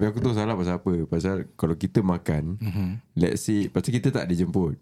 Tapi 0.00 0.08
aku 0.08 0.18
tahu 0.18 0.32
salah 0.32 0.56
pasal 0.56 0.80
apa 0.80 0.92
Pasal 1.04 1.44
kalau 1.54 1.76
kita 1.76 2.00
makan 2.00 2.56
Mhm. 2.56 2.88
Let's 3.14 3.44
say 3.44 3.68
Pasal 3.68 3.92
kita 3.92 4.08
tak 4.10 4.24
dijemput 4.24 4.80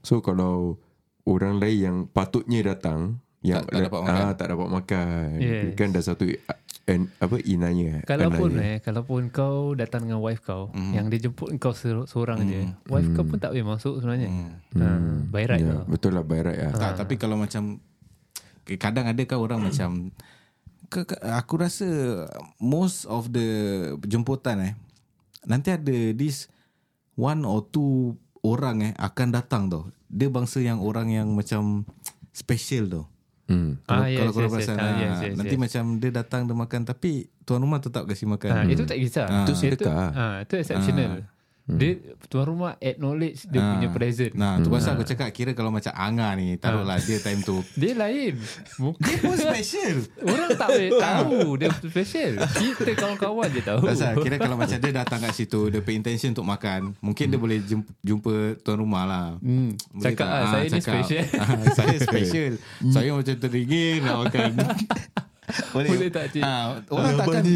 So 0.00 0.22
kalau 0.22 0.78
Orang 1.22 1.58
lain 1.58 1.78
yang 1.78 1.96
patutnya 2.06 2.62
datang 2.64 3.18
yang 3.40 3.58
Tak- 3.60 3.74
tak 3.74 3.80
dapat 3.84 4.00
makan. 4.00 4.18
Ah, 4.20 4.32
tak 4.32 4.46
dapat 4.48 4.68
makan. 4.70 5.26
Yes. 5.36 5.74
Kan 5.74 5.90
dah 5.90 5.98
satu 6.00 6.30
en, 6.84 7.10
apa 7.16 7.36
inanya. 7.40 8.02
Kalaupun 8.04 8.54
eh 8.56 8.78
Kalaupun 8.78 9.22
kau 9.28 9.74
datang 9.74 10.02
dengan 10.04 10.18
wife 10.18 10.38
kau 10.40 10.70
Mhm. 10.70 10.92
Yang 10.92 11.06
dia 11.08 11.18
jemput 11.26 11.48
kau 11.58 11.74
seorang 11.74 12.38
je 12.44 12.62
Wife 12.86 13.10
kau 13.12 13.22
pun 13.24 13.38
tak 13.38 13.50
boleh 13.50 13.66
masuk 13.68 13.98
sebenarnya 13.98 14.30
ha, 14.72 14.86
By 15.26 15.42
right 15.44 15.58
ya, 15.60 15.74
lah 15.74 15.82
betul 15.84 16.10
lah 16.12 16.22
by 16.22 16.38
right 16.40 16.58
lah. 16.60 16.70
Tak, 16.72 17.02
tapi 17.02 17.14
kalau 17.16 17.34
macam 17.34 17.82
kadang 18.64 19.06
ada 19.06 19.22
kan 19.24 19.38
orang 19.38 19.58
macam 19.68 20.14
aku 21.22 21.54
rasa 21.56 21.86
most 22.56 23.04
of 23.06 23.32
the 23.32 23.46
jemputan 24.04 24.60
eh 24.60 24.74
nanti 25.42 25.72
ada 25.72 26.12
this 26.12 26.46
one 27.14 27.42
or 27.42 27.64
two 27.66 28.14
orang 28.42 28.82
eh 28.82 28.92
akan 28.96 29.28
datang 29.30 29.66
tau. 29.66 29.88
Dia 30.06 30.28
bangsa 30.28 30.60
yang 30.60 30.78
orang 30.78 31.08
yang 31.08 31.32
macam 31.32 31.88
special 32.30 32.84
tau. 32.86 33.04
Hmm. 33.50 33.74
Kalau, 33.82 34.02
Ah, 34.02 34.06
yes, 34.06 34.18
kalau 34.18 34.32
korang 34.32 34.42
yes, 34.44 34.54
yes. 34.54 34.64
perasan 34.64 34.76
Ah, 34.78 34.86
ah, 34.86 34.94
yes, 34.94 35.16
yes, 35.18 35.34
Nanti 35.34 35.54
yes. 35.54 35.60
macam 35.60 35.84
dia 35.98 36.10
datang 36.14 36.40
dia 36.46 36.54
makan 36.54 36.80
Tapi 36.86 37.10
tuan 37.42 37.58
rumah 37.58 37.82
tetap 37.82 38.06
kasih 38.06 38.30
makan 38.30 38.48
ha, 38.54 38.62
Itu 38.64 38.86
tak 38.86 38.96
kisah 38.96 39.26
Itu 39.42 39.52
sedekah. 39.52 40.08
ha, 40.14 40.24
Itu 40.46 40.54
exceptional 40.56 41.26
Dia 41.64 41.94
tuan 42.26 42.42
rumah 42.48 42.74
acknowledge 42.76 43.46
Dia 43.46 43.62
punya 43.62 43.88
present. 43.88 44.34
Nah 44.34 44.58
tu 44.58 44.66
pasal 44.66 44.94
aku 44.94 45.04
cakap 45.04 45.30
Kira 45.30 45.52
kalau 45.52 45.70
macam 45.70 45.90
Anga 45.92 46.34
ni 46.34 46.54
Taruhlah 46.56 46.98
dia 46.98 47.16
time 47.16 47.38
tu. 47.40 47.62
Dia 47.80 47.94
lain. 47.94 48.34
Mungkin 48.76 49.14
Pun 49.20 49.36
special. 49.36 49.96
Orang 50.20 50.50
tak 50.52 50.68
boleh 50.68 50.90
tahu 51.06 51.38
Dia 51.56 51.68
special. 51.70 52.32
Kita 52.50 52.92
kawan-kawan 52.94 53.48
je 53.48 53.62
tahu. 53.62 53.78
Pasal 53.80 54.18
kira 54.18 54.36
kalau 54.36 54.56
macam 54.56 54.74
dia 54.74 54.92
datang 54.92 55.18
kat 55.18 55.32
situ 55.32 55.60
Dia 55.68 55.78
pay 55.78 55.94
intention 55.94 56.30
untuk 56.32 56.44
makan 56.44 56.98
Mungkin 56.98 57.26
dia 57.26 57.38
boleh 57.38 57.58
jumpa, 57.60 57.90
jumpa 58.00 58.34
tuan 58.60 58.76
rumah 58.76 59.04
lah. 59.04 59.26
Hmm, 59.38 59.78
Boleh 59.92 60.04
cakap 60.04 60.18
tak? 60.20 60.28
lah, 60.28 60.42
Ah, 60.42 60.50
saya 60.50 60.66
ni 60.66 60.80
special. 60.80 61.24
Ah, 61.38 61.54
Saya 61.72 61.96
special. 61.96 62.52
Saya 62.84 63.10
macam 63.12 63.36
teringin 63.38 63.98
nak 64.00 64.16
makan 64.20 64.50
Boleh. 65.74 66.08
Tak, 66.08 66.24
cik? 66.30 66.42
Ah, 66.42 66.80
Orang 66.88 67.12
takkan 67.14 67.42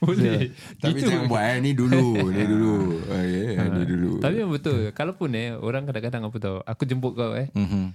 Boleh. 0.00 0.52
Tapi 0.76 0.96
Itu 0.96 1.06
jangan 1.06 1.28
buat 1.28 1.44
eh. 1.44 1.56
Ni 1.60 1.70
dulu 1.72 2.04
Ni 2.26 2.44
dulu. 2.44 2.74
Okay, 3.04 3.56
Ni 3.68 3.82
dulu. 3.84 4.10
Tapi 4.18 4.34
yang 4.36 4.50
betul. 4.50 4.88
Kalaupun 4.90 5.28
eh 5.34 5.52
Orang 5.54 5.84
kadang-kadang 5.84 6.24
apa 6.24 6.36
tau 6.36 6.56
Aku 6.62 6.82
jemput 6.84 7.12
kau 7.14 7.32
eh. 7.32 7.52
Mhm, 7.52 7.92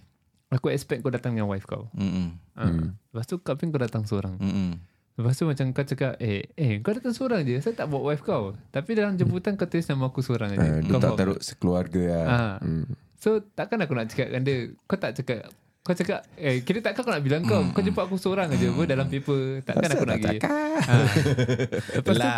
Aku 0.53 0.69
expect 0.69 1.01
kau 1.01 1.09
datang 1.09 1.33
dengan 1.33 1.49
wife 1.49 1.65
kau. 1.65 1.89
Mhm, 1.91 2.25
ha. 2.53 2.63
Lepas 3.11 3.25
tu 3.25 3.35
kau 3.37 3.57
pun 3.57 3.69
kau 3.69 3.81
datang 3.81 4.05
seorang. 4.05 4.37
Mhm. 4.37 4.77
Lepas 5.15 5.33
tu 5.33 5.43
macam 5.43 5.65
kau 5.71 5.83
cakap 5.83 6.13
Eh 6.17 6.45
eh 6.53 6.77
kau 6.79 6.93
datang 6.93 7.11
seorang 7.11 7.41
je. 7.41 7.57
Saya 7.59 7.73
tak 7.75 7.89
bawa 7.89 8.13
wife 8.13 8.21
kau. 8.21 8.53
Tapi 8.69 8.93
dalam 8.93 9.15
jemputan 9.15 9.55
kau 9.55 9.65
tulis 9.65 9.83
nama 9.85 10.05
aku 10.05 10.21
seorang 10.21 10.53
je 10.53 10.57
Ah, 10.57 10.79
Dia 10.79 10.85
Kau 10.87 10.99
tak 10.99 11.17
taruh 11.17 11.39
sekeluarga 11.39 12.01
lah 12.05 12.25
Ha. 12.25 12.39
Hmm. 12.61 12.85
So 13.15 13.41
takkan 13.41 13.81
aku 13.81 13.97
nak 13.97 14.07
cakap 14.07 14.29
dengan 14.29 14.43
dia? 14.43 14.57
Kau 14.85 14.95
tak 14.95 15.17
cakap 15.17 15.49
Kau 15.85 15.93
cakap 15.93 16.25
Eh 16.33 16.65
kira 16.65 16.81
takkan 16.81 17.05
aku 17.05 17.11
nak 17.13 17.21
bilang 17.21 17.45
kau. 17.45 17.61
Kau 17.69 17.85
jemput 17.85 18.09
aku 18.09 18.17
seorang 18.17 18.49
je 18.57 18.73
apa 18.73 18.83
Dalam 18.89 19.05
paper. 19.05 19.61
Takkan 19.61 19.89
aku 19.93 20.05
nak 20.09 20.17
pergi. 20.17 20.37
ha. 20.41 20.95
Lepas 22.01 22.15
tu 22.17 22.29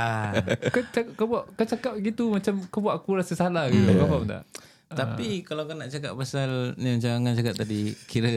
kau, 0.68 0.84
cakap, 0.92 1.12
kau 1.16 1.26
buat 1.32 1.44
Kau 1.56 1.64
cakap 1.64 1.94
gitu 2.04 2.36
Macam 2.36 2.54
kau 2.68 2.84
buat 2.84 3.00
aku 3.00 3.24
rasa 3.24 3.40
salah 3.40 3.72
gitu 3.72 3.88
Kau 3.88 4.08
faham 4.12 4.28
tak? 4.28 4.44
Tapi 4.88 5.44
kalau 5.44 5.68
kau 5.68 5.76
nak 5.76 5.92
cakap 5.92 6.16
pasal 6.16 6.72
ni 6.80 6.96
macam 6.96 7.12
Angan 7.12 7.36
cakap 7.36 7.56
tadi 7.60 7.92
kira 8.08 8.32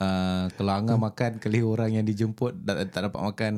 uh, 0.00 0.44
kalau 0.56 0.72
Angan 0.72 0.96
makan 0.96 1.36
kali 1.36 1.60
orang 1.60 2.00
yang 2.00 2.08
dijemput 2.08 2.64
tak, 2.64 2.88
tak 2.88 3.12
dapat 3.12 3.20
makan 3.20 3.52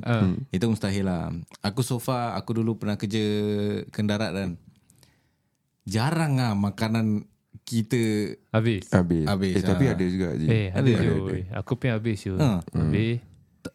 itu 0.50 0.66
mustahil 0.66 1.06
lah. 1.06 1.30
Aku 1.62 1.86
so 1.86 2.02
far 2.02 2.34
aku 2.34 2.58
dulu 2.58 2.74
pernah 2.74 2.98
kerja 2.98 3.22
kendarat 3.94 4.34
kan. 4.34 4.50
Jarang 5.86 6.42
ah 6.42 6.58
makanan 6.58 7.22
kita 7.64 8.36
Habis 8.52 8.92
Habis, 8.92 9.24
Habis, 9.24 9.52
eh, 9.56 9.64
Tapi 9.64 9.84
ah. 9.88 9.92
ada 9.96 10.04
juga 10.04 10.28
je 10.36 10.46
Eh 10.46 10.66
ada 10.68 10.84
Ada, 10.84 10.90
je 10.92 11.08
ada, 11.08 11.32
oi. 11.32 11.42
Aku 11.56 11.72
pun 11.80 11.88
habis 11.90 12.18
je 12.20 12.32
Ha. 12.36 12.60
Habis 12.60 13.18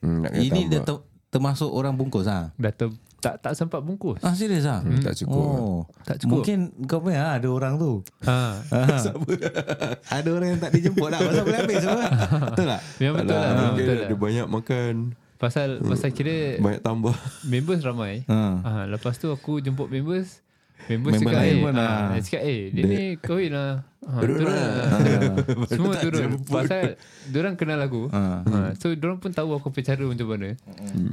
hmm, 0.06 0.22
ini 0.38 0.62
tambah. 0.69 0.86
ter, 0.86 0.96
termasuk 1.34 1.69
orang 1.74 1.97
bungkus 1.97 2.30
ah. 2.30 2.53
Dah 2.56 2.69
ter, 2.69 2.94
tak 3.19 3.41
tak 3.41 3.53
sempat 3.58 3.81
bungkus 3.81 4.22
Ah 4.22 4.31
serius 4.31 4.64
ah? 4.64 4.80
Hmm, 4.80 5.02
tak 5.03 5.18
cukup. 5.18 5.44
Oh. 5.44 5.80
Tak 6.08 6.24
cukup. 6.24 6.40
Mungkin 6.40 6.58
kau 6.88 7.03
punya 7.03 7.34
ah, 7.34 7.34
ada 7.36 7.50
orang 7.52 7.75
tu. 7.75 8.00
ha. 8.24 8.62
ada 10.22 10.30
orang 10.31 10.56
yang 10.56 10.62
tak 10.62 10.72
dijemput 10.72 11.09
lah 11.09 11.19
Pasal 11.19 11.44
boleh 11.44 11.59
habis 11.59 11.84
apa? 11.84 12.06
Betul 12.53 12.66
tak? 12.69 12.81
Yang 13.03 13.14
betul 13.19 13.35
Alah, 13.35 13.44
lah 13.44 13.53
dia 13.58 13.74
Betul 13.75 13.96
ada 13.97 14.06
lah 14.06 14.19
banyak 14.22 14.47
makan 14.47 14.94
Pasal 15.40 15.69
Pasal 15.81 16.09
kira 16.12 16.59
Banyak 16.59 16.81
tambah 16.84 17.16
Members 17.47 17.81
ramai 17.84 18.24
Ha. 18.30 18.41
ha. 18.64 18.72
Lepas 18.85 19.18
tu 19.18 19.28
aku 19.34 19.59
jemput 19.59 19.90
members 19.90 20.40
Member 20.88 21.12
cakap 21.12 21.34
lain 21.35 21.51
eh, 21.51 21.62
pun 21.62 21.73
ha, 21.75 21.81
lah. 21.84 22.00
Dia 22.16 22.22
cakap 22.23 22.41
eh 22.47 22.62
Dia 22.72 22.84
ni 22.88 23.03
kahwin 23.19 23.51
lah 23.51 23.72
ha, 24.07 24.12
Turun 24.23 24.38
lah. 24.47 24.53
lah 24.56 25.67
Semua 25.75 25.94
turun 26.00 26.29
Pasal 26.47 26.95
Diorang 27.28 27.56
kenal 27.59 27.79
aku 27.84 28.07
Ha. 28.09 28.22
ha. 28.47 28.59
So 28.79 28.95
diorang 28.95 29.19
pun 29.19 29.35
tahu 29.35 29.53
aku 29.53 29.69
punya 29.69 29.91
cara 29.94 30.03
macam 30.07 30.28
mana 30.31 30.50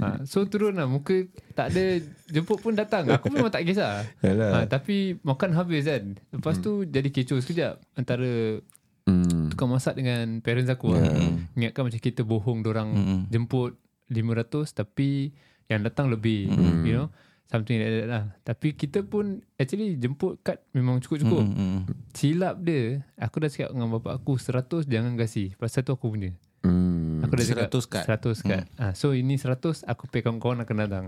ha. 0.00 0.08
So 0.24 0.46
turun 0.46 0.78
lah 0.78 0.86
Muka 0.86 1.26
tak 1.58 1.74
ada 1.74 1.98
Jemput 2.30 2.62
pun 2.62 2.78
datang 2.78 3.10
Aku 3.10 3.28
memang 3.28 3.50
tak 3.50 3.66
kisah 3.66 4.06
Yalah. 4.22 4.50
ha, 4.52 4.66
Tapi 4.70 5.18
makan 5.26 5.50
habis 5.58 5.84
kan 5.90 6.14
Lepas 6.30 6.62
tu 6.62 6.86
jadi 6.86 7.10
kecoh 7.10 7.42
sekejap 7.42 7.82
Antara 7.98 8.62
hmm. 9.06 9.52
tukang 9.54 9.70
masak 9.70 9.96
dengan 9.96 10.40
parents 10.42 10.70
aku 10.70 10.94
yeah. 10.94 11.02
lah. 11.02 11.32
Ingatkan 11.56 11.82
macam 11.90 12.00
kita 12.02 12.22
bohong 12.26 12.60
orang 12.66 12.88
mm. 12.92 13.20
jemput 13.30 13.78
500 14.10 14.70
tapi 14.76 15.34
yang 15.66 15.82
datang 15.82 16.10
lebih 16.10 16.50
mm. 16.50 16.82
you 16.86 16.94
know 16.94 17.08
something 17.46 17.76
like 17.76 17.94
that 17.96 18.08
lah. 18.08 18.24
Tapi 18.42 18.72
kita 18.72 19.02
pun 19.02 19.40
actually 19.54 19.94
jemput 19.94 20.38
kad 20.40 20.62
memang 20.70 20.98
cukup-cukup. 20.98 21.42
Hmm. 21.42 21.86
Silap 22.10 22.58
dia 22.60 23.02
aku 23.16 23.38
dah 23.38 23.48
cakap 23.48 23.70
dengan 23.70 23.88
bapak 23.92 24.12
aku 24.16 24.34
100 24.34 24.84
jangan 24.84 25.14
kasih 25.14 25.54
pasal 25.54 25.82
tu 25.82 25.90
aku 25.90 26.10
punya. 26.10 26.34
Hmm. 26.60 27.22
Aku 27.22 27.32
dah 27.32 27.44
cakap 27.44 27.70
100 27.70 27.86
kad. 27.86 28.04
100 28.04 28.42
kad. 28.42 28.64
Ah 28.74 28.92
so 28.92 29.10
ini 29.10 29.34
100 29.34 29.56
aku 29.82 30.06
pay 30.06 30.20
kawan-kawan 30.20 30.60
akan 30.60 30.76
datang. 30.78 31.06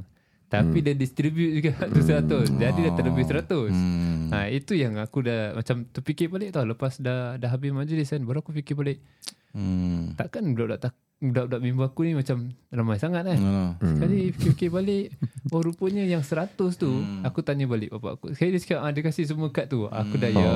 Tapi 0.49 0.81
dia 0.81 0.95
distribute 0.95 1.53
juga 1.55 1.77
tu 1.93 2.01
100. 2.01 2.49
Jadi 2.49 2.79
dah 2.81 2.95
terlebih 2.95 3.25
100. 3.25 3.69
Hmm. 3.69 4.29
Ha, 4.29 4.49
itu 4.49 4.73
yang 4.73 4.97
aku 4.97 5.21
dah 5.21 5.53
macam 5.53 5.85
terfikir 5.87 6.29
balik 6.29 6.53
tau 6.53 6.65
lepas 6.65 6.97
dah 6.99 7.35
dah 7.35 7.49
habis 7.49 7.69
majlis 7.69 8.07
kan 8.07 8.21
baru 8.21 8.41
aku 8.41 8.53
fikir 8.55 8.73
balik 8.73 9.01
Hmm. 9.49 10.13
takkan 10.13 10.45
budak-budak 10.47 10.81
tak- 10.85 11.01
budak-budak 11.19 11.59
member 11.59 11.83
aku 11.85 12.07
ni 12.07 12.15
macam 12.15 12.47
ramai 12.71 12.95
sangat 12.95 13.27
kan 13.27 13.39
Hmm. 13.39 13.75
sekali 13.83 14.31
fikir 14.31 14.71
balik 14.71 15.11
oh 15.51 15.59
rupanya 15.59 16.07
yang 16.07 16.23
100 16.23 16.55
tu 16.55 16.91
aku 17.21 17.43
tanya 17.43 17.67
balik 17.67 17.91
bapak 17.91 18.13
aku 18.15 18.27
sekali 18.31 18.55
dia 18.55 18.63
cakap 18.63 18.79
ah, 18.81 18.91
dia 18.91 19.03
kasih 19.03 19.27
semua 19.27 19.51
kad 19.51 19.67
tu 19.67 19.83
aku 19.85 20.15
dah 20.15 20.31
ya 20.31 20.51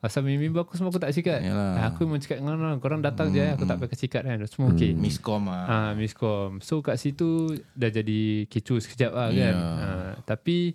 asal 0.00 0.26
member 0.26 0.64
aku 0.64 0.74
semua 0.74 0.90
aku 0.90 0.98
tak 0.98 1.14
kasih 1.14 1.22
kad 1.22 1.38
Yalah. 1.40 1.72
Ah, 1.76 1.84
aku 1.88 2.02
memang 2.02 2.18
cakap 2.18 2.42
dengan 2.42 2.58
orang 2.58 2.78
korang 2.78 2.98
datang 2.98 3.30
je 3.30 3.46
aku 3.46 3.62
tak 3.62 3.78
payah 3.78 3.90
kasih 3.90 4.08
kad 4.08 4.22
kan 4.24 4.42
semua 4.44 4.74
okey 4.74 4.90
Miscom 4.90 5.46
ah. 5.46 5.64
Ah, 5.64 5.90
miscom. 5.92 6.58
So 6.58 6.82
kat 6.82 6.98
situ 6.98 7.54
dah 7.70 7.88
jadi 7.88 8.20
kecoh 8.46 8.80
sekejap 8.80 9.12
lah 9.12 9.30
kan. 9.30 9.38
Ya. 9.38 9.50
Ah, 9.54 10.12
tapi 10.24 10.74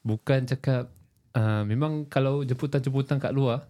bukan 0.00 0.46
cakap 0.46 0.86
ah, 1.32 1.64
memang 1.64 2.06
kalau 2.06 2.46
jemputan-jemputan 2.46 3.18
kat 3.18 3.34
luar 3.34 3.66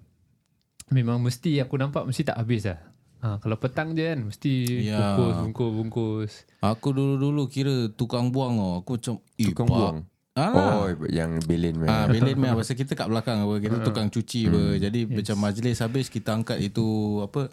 memang 0.89 1.17
mesti 1.17 1.57
aku 1.57 1.79
nampak 1.79 2.03
mesti 2.03 2.27
tak 2.27 2.37
habis 2.37 2.67
lah. 2.67 2.77
Ah, 3.21 3.37
kalau 3.37 3.55
petang 3.55 3.93
je 3.93 4.01
kan 4.03 4.21
mesti 4.25 4.53
Ya. 4.83 4.97
bungkus 5.13 5.35
bungkus 5.39 5.71
bungkus. 5.71 6.33
Aku 6.59 6.91
dulu-dulu 6.91 7.47
kira 7.47 7.89
tukang 7.91 8.29
buang 8.29 8.57
oh. 8.57 8.73
Aku 8.81 8.97
macam 8.97 9.15
eh, 9.35 9.47
Tukang 9.47 9.67
pak. 9.67 9.77
buang 9.77 9.99
Ah. 10.33 10.53
Oh 10.55 10.85
yang 11.07 11.37
bilin 11.43 11.77
Ah, 11.85 12.07
man. 12.07 12.15
Belin 12.15 12.35
meh 12.35 12.55
pasal 12.55 12.73
kita 12.73 12.95
kat 12.95 13.07
belakang 13.07 13.43
apa 13.43 13.55
kita 13.59 13.77
tukang 13.83 14.09
cuci 14.09 14.47
apa. 14.47 14.63
Jadi 14.79 15.01
macam 15.05 15.37
majlis 15.39 15.79
habis 15.79 16.07
kita 16.07 16.33
angkat 16.33 16.63
itu 16.63 16.87
apa 17.21 17.53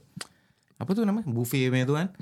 apa 0.78 0.90
tu 0.90 1.02
nama 1.02 1.20
buffet 1.22 1.68
meh 1.68 1.84
tu 1.84 1.94
kan. 1.94 2.14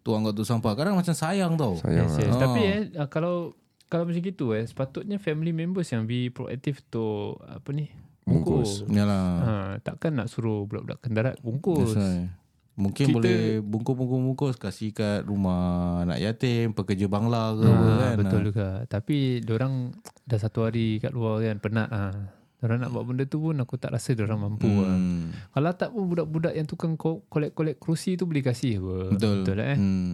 Tu 0.00 0.10
angkat 0.10 0.32
tu 0.32 0.42
sampah. 0.42 0.72
Kadang 0.72 0.96
macam 0.96 1.12
sayang 1.12 1.54
tau. 1.54 1.76
Sayang 1.76 2.08
Yes, 2.08 2.16
lah. 2.16 2.22
yes. 2.22 2.32
Ah. 2.32 2.40
Tapi 2.42 2.60
eh 2.60 2.80
ah, 2.96 3.06
kalau 3.06 3.54
kalau 3.86 4.02
macam 4.02 4.18
gitu 4.18 4.50
eh 4.50 4.64
sepatutnya 4.64 5.16
family 5.16 5.52
members 5.52 5.86
yang 5.88 6.04
be 6.04 6.26
proaktif 6.26 6.80
tu 6.88 7.04
apa 7.38 7.68
ni 7.70 7.86
bungkus. 8.22 8.82
Yalah. 8.86 9.26
Ha, 9.36 9.52
takkan 9.80 10.14
nak 10.14 10.26
suruh 10.26 10.64
budak-budak 10.64 10.98
kendarat 11.00 11.36
bungkus. 11.38 11.92
That's 11.92 12.00
why. 12.00 12.39
Mungkin 12.78 13.06
Kita- 13.06 13.16
boleh 13.18 13.40
bungkus-bungkus-bungkus 13.60 14.54
kasih 14.56 14.90
kat 14.90 15.26
rumah 15.26 16.00
anak 16.02 16.18
yatim, 16.18 16.72
pekerja 16.72 17.06
bangla 17.06 17.52
ke 17.52 17.66
apa 17.66 17.84
Ha, 17.84 17.98
kan. 17.98 18.14
betul 18.16 18.40
juga. 18.46 18.68
Tapi 18.86 19.16
orang 19.46 19.92
dah 20.24 20.38
satu 20.38 20.64
hari 20.64 20.96
kat 20.96 21.10
luar 21.10 21.42
kan 21.42 21.58
penat 21.58 21.88
ah. 21.90 22.14
Orang 22.60 22.84
nak 22.84 22.92
buat 22.92 23.08
benda 23.08 23.24
tu 23.24 23.40
pun 23.40 23.56
aku 23.56 23.80
tak 23.80 23.88
rasa 23.88 24.12
orang 24.12 24.36
mampu 24.36 24.68
hmm. 24.68 24.80
lah. 24.84 24.92
Hmm. 24.92 25.32
Kalau 25.32 25.70
tak 25.72 25.88
pun 25.96 26.04
budak-budak 26.06 26.52
yang 26.52 26.68
tukang 26.68 26.92
ko- 26.92 27.24
kolek-kolek 27.26 27.80
kerusi 27.80 28.20
tu 28.20 28.28
boleh 28.28 28.44
kasih 28.44 28.84
apa. 28.84 29.16
Betul. 29.16 29.34
Betul 29.40 29.54
lah 29.56 29.66
eh. 29.72 29.78
Hmm. 29.80 30.12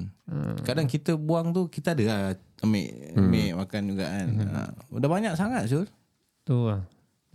Kadang 0.63 0.87
kita 0.87 1.19
buang 1.19 1.51
tu 1.51 1.67
kita 1.67 1.99
ada 1.99 2.05
lah 2.07 2.19
ambil, 2.63 2.87
ambil 3.19 3.49
makan 3.59 3.83
juga 3.91 4.05
kan. 4.07 4.27
Ha. 4.47 4.63
Dah 4.95 5.11
banyak 5.11 5.33
sangat 5.35 5.67
Syul. 5.67 5.87
Tu 6.47 6.55
lah. 6.55 6.87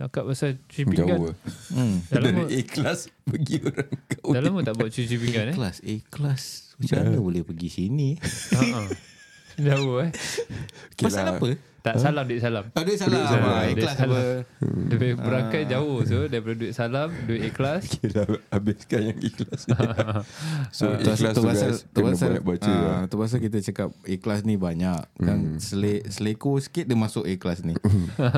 Cakap 0.02 0.24
pasal 0.26 0.58
cuci 0.66 0.82
pinggan. 0.82 1.14
Jauh 1.14 1.26
lah. 1.30 1.36
Hmm. 1.70 1.96
Dah 2.10 2.18
lama, 2.18 2.42
Dari 2.50 2.66
ikhlas 2.66 3.00
Pergi 3.22 3.56
orang 3.62 3.90
kahwin 4.10 4.34
dah 4.34 4.42
lama 4.42 4.58
tak 4.66 4.74
buat 4.74 4.90
cuci 4.90 5.14
pinggan 5.14 5.46
eh. 5.50 5.54
Kelas 5.54 5.78
A 5.78 5.94
kelas. 6.10 6.42
Macam 6.82 6.96
mana 7.06 7.18
boleh 7.22 7.42
pergi 7.46 7.68
sini? 7.70 8.18
Ha-ha. 8.18 8.82
Jauh 9.58 10.00
eh. 10.00 10.10
Okay 10.90 11.04
Pasal 11.06 11.24
lah. 11.26 11.36
apa? 11.36 11.50
Tak 11.82 11.98
salam 11.98 12.22
duit 12.22 12.38
salam. 12.38 12.70
Oh, 12.70 12.82
duit 12.86 12.94
salam. 12.94 13.26
salam. 13.26 13.42
Ah, 13.42 13.66
Duit 13.66 13.74
Ikhlas 13.74 13.96
salam. 13.98 14.14
apa? 14.14 14.22
Dia 14.86 14.96
punya 14.96 15.14
berangkai 15.18 15.62
jauh 15.66 15.98
so 16.06 16.16
daripada 16.24 16.54
duit 16.54 16.72
salam, 16.72 17.10
duit 17.26 17.42
ikhlas. 17.42 17.82
Kira 17.98 18.22
habiskan 18.48 19.00
yang 19.02 19.18
ikhlas. 19.18 19.66
so 20.78 20.94
Tu 20.94 21.02
pasal 21.02 21.26
ikhlas 21.26 21.34
tu 21.34 21.42
guys 21.42 21.78
tu 21.82 21.98
kena 21.98 22.06
pasal 22.08 22.28
banyak 22.30 22.44
baca. 22.46 22.70
ah, 22.70 22.78
lah. 22.78 23.00
tu 23.10 23.16
pasal 23.18 23.38
kita 23.40 23.58
cakap 23.60 23.90
ikhlas 24.04 24.46
ni 24.46 24.54
banyak 24.54 24.94
kan 25.18 25.58
sele, 25.58 26.06
seleko 26.06 26.54
sikit 26.56 26.86
dia 26.86 26.94
masuk 26.94 27.26
ikhlas 27.26 27.66
ni. 27.66 27.74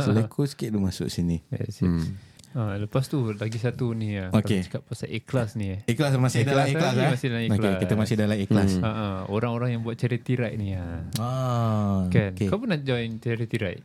seleko 0.01 0.49
sikit 0.49 0.73
dia 0.73 0.81
masuk 0.81 1.13
sini. 1.13 1.45
Yes, 1.53 1.85
yes. 1.85 2.09
Ha, 2.55 2.79
lepas 2.79 3.05
tu 3.05 3.35
lagi 3.35 3.59
satu 3.59 3.91
ni 3.93 4.15
lah. 4.15 4.31
Okay. 4.31 4.63
Kalau 4.63 4.67
cakap 4.71 4.83
pasal 4.87 5.09
ikhlas 5.11 5.51
ni 5.55 5.75
eh. 5.75 5.81
Ikhlas 5.85 6.15
masih 6.15 6.43
Ikhlas 6.43 6.55
dalam 6.55 6.65
eh? 6.65 6.73
ikhlas 6.73 6.95
eh. 6.95 7.09
Masih 7.11 7.29
dalam 7.29 7.43
ikhlas. 7.45 7.75
kita 7.83 7.95
masih 7.95 8.15
dalam 8.15 8.39
ikhlas. 8.39 8.71
Ha, 8.79 8.87
ha, 8.89 9.07
orang-orang 9.27 9.71
yang 9.73 9.83
buat 9.83 9.95
charity 9.95 10.33
ride 10.35 10.55
ni 10.55 10.71
ah. 10.73 11.03
Ah, 11.19 12.07
Kan? 12.09 12.31
okey. 12.33 12.47
Kau 12.47 12.57
pernah 12.57 12.79
join 12.79 13.19
charity 13.19 13.59
ride? 13.59 13.83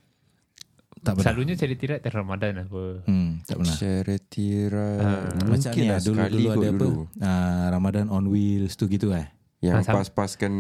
tak 1.00 1.16
pernah. 1.16 1.31
Selalunya 1.31 1.56
charity 1.56 1.86
ride 1.88 2.04
time 2.04 2.12
Ramadan 2.13 2.54
apa. 2.60 2.83
Hmm, 3.07 3.31
tak 3.42 3.56
pernah. 3.57 3.71
Charity 3.74 4.48
ride. 4.68 5.01
Macam 5.39 5.50
Mungkin 5.50 5.71
ni 5.74 5.88
lah 5.88 6.00
dulu 6.00 6.21
dulu 6.27 6.48
ada 6.50 6.60
apa? 6.60 6.75
dulu. 6.75 6.92
Ah, 7.18 7.66
Ramadan 7.71 8.06
on 8.10 8.25
wheels 8.27 8.75
tu 8.75 8.86
gitu 8.86 9.10
eh. 9.10 9.31
Yang 9.60 9.83
sam- 9.83 9.95
pas-paskan 9.98 10.54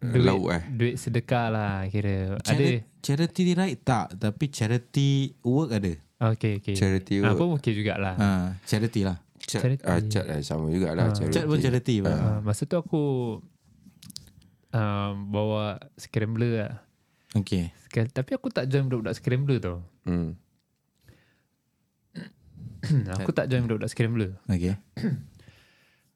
Duit, 0.00 0.20
lauk 0.20 0.52
eh. 0.52 0.60
duit 0.68 0.96
sedekah 0.96 1.48
lah 1.48 1.74
kira. 1.86 2.36
Charity, 2.42 2.76
Ada. 2.76 3.00
charity 3.00 3.42
ride 3.52 3.80
tak, 3.80 4.06
tapi 4.18 4.44
charity 4.48 5.10
work 5.40 5.72
ada. 5.72 5.92
Okay, 6.14 6.62
okay. 6.62 6.74
Charity 6.74 7.20
Ah, 7.20 7.34
work. 7.34 7.38
pun 7.38 7.46
okey 7.58 7.72
jugalah. 7.74 8.14
Ah, 8.16 8.46
charity 8.64 9.02
lah. 9.02 9.18
Cat, 9.36 9.60
charity. 9.60 9.82
ah, 9.84 10.00
cat 10.00 10.24
lah 10.24 10.38
sama 10.40 10.70
jugalah. 10.70 11.10
charity. 11.10 11.34
Chat 11.34 11.44
pun 11.44 11.58
charity 11.58 11.94
pak. 12.00 12.14
Uh, 12.14 12.38
masa 12.40 12.62
tu 12.64 12.76
aku 12.76 13.02
uh, 14.70 15.10
bawa 15.12 15.76
scrambler 15.94 16.52
lah. 16.56 16.74
Okey. 17.34 17.74
Sekali, 17.82 18.08
tapi 18.08 18.30
aku 18.32 18.48
tak 18.48 18.70
join 18.70 18.86
budak-budak 18.86 19.14
scrambler 19.14 19.58
tau. 19.58 19.82
Hmm. 20.06 20.38
aku 23.20 23.30
tak 23.32 23.50
join 23.50 23.66
budak-budak 23.66 23.90
scrambler. 23.90 24.30
Okey. 24.46 24.78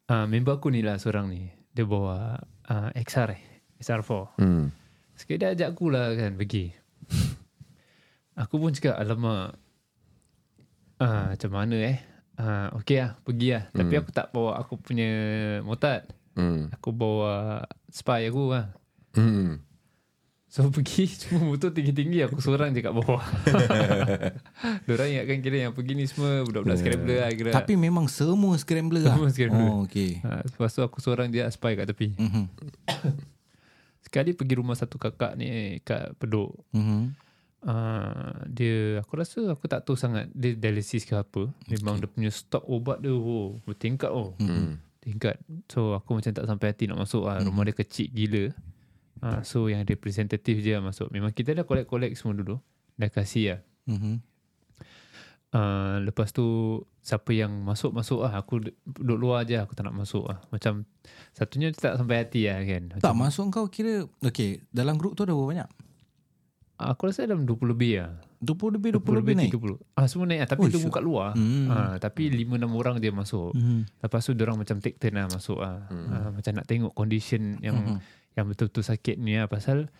Uh, 0.06 0.24
member 0.30 0.56
aku 0.56 0.70
ni 0.70 0.80
lah 0.80 0.96
seorang 0.96 1.26
ni. 1.28 1.50
Dia 1.74 1.84
bawa 1.84 2.38
uh, 2.70 2.88
XR 2.94 3.34
eh. 3.34 3.42
XR4. 3.78 4.40
Hmm. 4.40 4.70
Sekali 5.12 5.36
dia 5.36 5.52
ajak 5.52 5.74
aku 5.74 5.90
lah 5.90 6.14
kan 6.14 6.38
pergi. 6.38 6.70
aku 8.42 8.54
pun 8.56 8.70
cakap 8.70 8.94
alamak. 8.96 9.58
Uh, 10.98 11.34
macam 11.34 11.50
mana 11.54 11.76
eh. 11.78 11.98
Uh, 12.38 12.70
okay 12.78 13.02
lah 13.02 13.18
pergi 13.26 13.48
lah. 13.54 13.64
Tapi 13.74 13.94
aku 13.98 14.10
tak 14.14 14.30
bawa 14.30 14.58
aku 14.62 14.78
punya 14.78 15.10
motad. 15.66 16.06
Hmm. 16.38 16.70
Aku 16.78 16.94
bawa 16.94 17.66
spy 17.90 18.30
aku 18.30 18.54
lah. 18.54 18.70
Hmm. 19.18 19.62
So 20.48 20.64
pergi 20.74 21.04
semua 21.12 21.44
motor 21.44 21.74
tinggi-tinggi 21.76 22.24
aku 22.24 22.40
seorang 22.40 22.72
je 22.72 22.80
kat 22.80 22.94
bawah. 22.96 23.20
Diorang 24.88 25.08
ingatkan 25.12 25.38
kira 25.44 25.68
yang 25.68 25.72
pergi 25.76 25.92
ni 25.92 26.08
semua 26.08 26.40
budak-budak 26.46 26.80
scrambler 26.80 27.18
lah 27.20 27.30
kira. 27.36 27.50
Tapi 27.52 27.76
memang 27.76 28.08
semua 28.08 28.56
scrambler 28.56 29.04
lah. 29.04 29.14
Semua 29.18 29.28
scrambler. 29.28 29.68
Oh, 29.68 29.84
okey. 29.84 30.24
ha, 30.24 30.40
lepas 30.40 30.72
tu 30.72 30.80
aku 30.80 31.04
seorang 31.04 31.28
je 31.28 31.44
spy 31.52 31.76
kat 31.76 31.86
tepi. 31.92 32.16
Mhm. 32.16 32.44
Sekali 34.08 34.32
pergi 34.32 34.54
rumah 34.56 34.72
satu 34.72 34.96
kakak 34.96 35.36
ni 35.36 35.78
kat 35.84 36.16
Pedok. 36.16 36.56
Mhm. 36.72 37.27
Uh, 37.58 38.46
dia 38.46 39.02
aku 39.02 39.18
rasa 39.18 39.50
aku 39.50 39.66
tak 39.66 39.82
tahu 39.82 39.98
sangat 39.98 40.30
dia 40.30 40.54
dialisis 40.54 41.02
ke 41.02 41.18
apa. 41.18 41.50
Memang 41.66 41.98
dia 41.98 42.06
punya 42.06 42.30
stok 42.30 42.62
ubat 42.70 43.02
dia 43.02 43.10
oh, 43.10 43.58
bertingkat 43.66 44.10
oh. 44.14 44.38
Hmm. 44.38 44.78
Tingkat. 45.02 45.42
So 45.66 45.98
aku 45.98 46.22
macam 46.22 46.30
tak 46.30 46.46
sampai 46.46 46.70
hati 46.70 46.86
nak 46.86 47.02
masuk 47.02 47.26
lah. 47.26 47.42
Rumah 47.42 47.64
dia 47.66 47.74
kecil 47.74 48.08
gila. 48.14 48.44
Uh, 49.18 49.42
so 49.42 49.66
yang 49.66 49.82
representative 49.82 50.62
je 50.62 50.70
lah 50.70 50.82
masuk. 50.82 51.10
Memang 51.10 51.34
kita 51.34 51.50
dah 51.50 51.66
collect-collect 51.66 52.14
semua 52.14 52.38
dulu. 52.38 52.62
Dah 52.94 53.10
kasih 53.10 53.58
lah. 53.58 53.60
Mhm. 53.90 54.22
Uh, 55.48 56.04
lepas 56.04 56.28
tu 56.28 56.44
siapa 57.00 57.32
yang 57.32 57.48
masuk 57.64 57.96
masuk 57.96 58.20
lah 58.20 58.36
aku 58.36 58.68
duduk 58.84 59.16
luar 59.16 59.48
je 59.48 59.56
aku 59.56 59.72
tak 59.72 59.88
nak 59.88 59.96
masuk 59.96 60.28
lah 60.28 60.44
macam 60.52 60.84
satunya 61.32 61.72
tak 61.72 61.96
sampai 61.96 62.20
hati 62.20 62.44
lah 62.52 62.60
kan 62.68 63.00
Tak 63.00 63.16
macam, 63.16 63.16
masuk 63.16 63.44
kau 63.48 63.64
kira 63.64 64.04
Okey 64.20 64.60
Dalam 64.68 65.00
grup 65.00 65.16
tu 65.16 65.24
ada 65.24 65.32
berapa 65.32 65.48
banyak 65.48 65.68
aku 66.80 67.10
rasa 67.10 67.26
dalam 67.26 67.42
20 67.42 67.74
lebih 67.74 67.92
lah 67.98 68.12
20 68.38 68.78
lebih 68.78 68.90
20, 68.96 69.18
lebih 69.18 69.34
naik 69.34 69.50
30 69.50 69.98
ah, 69.98 70.06
semua 70.06 70.26
naik 70.26 70.40
lah. 70.40 70.48
tapi 70.48 70.60
Oh, 70.62 70.70
tunggu 70.70 70.90
kat 70.90 71.02
luar 71.02 71.30
Hmm. 71.34 71.66
ah, 71.66 71.94
tapi 71.98 72.30
5-6 72.30 72.70
orang 72.72 72.96
je 72.98 73.10
masuk 73.10 73.50
Mhm. 73.52 73.80
lepas 73.98 74.20
tu 74.22 74.32
orang 74.32 74.56
macam 74.56 74.76
take 74.78 74.96
turn 74.96 75.14
lah 75.14 75.26
masuk 75.26 75.58
lah 75.58 75.90
ah, 75.90 76.30
macam 76.30 76.52
nak 76.54 76.66
tengok 76.66 76.92
condition 76.92 77.58
yang 77.58 77.76
Mhm. 77.76 77.98
yang 78.34 78.46
betul-betul 78.46 78.86
sakit 78.86 79.18
ni 79.18 79.34
lah 79.34 79.46
pasal 79.46 79.90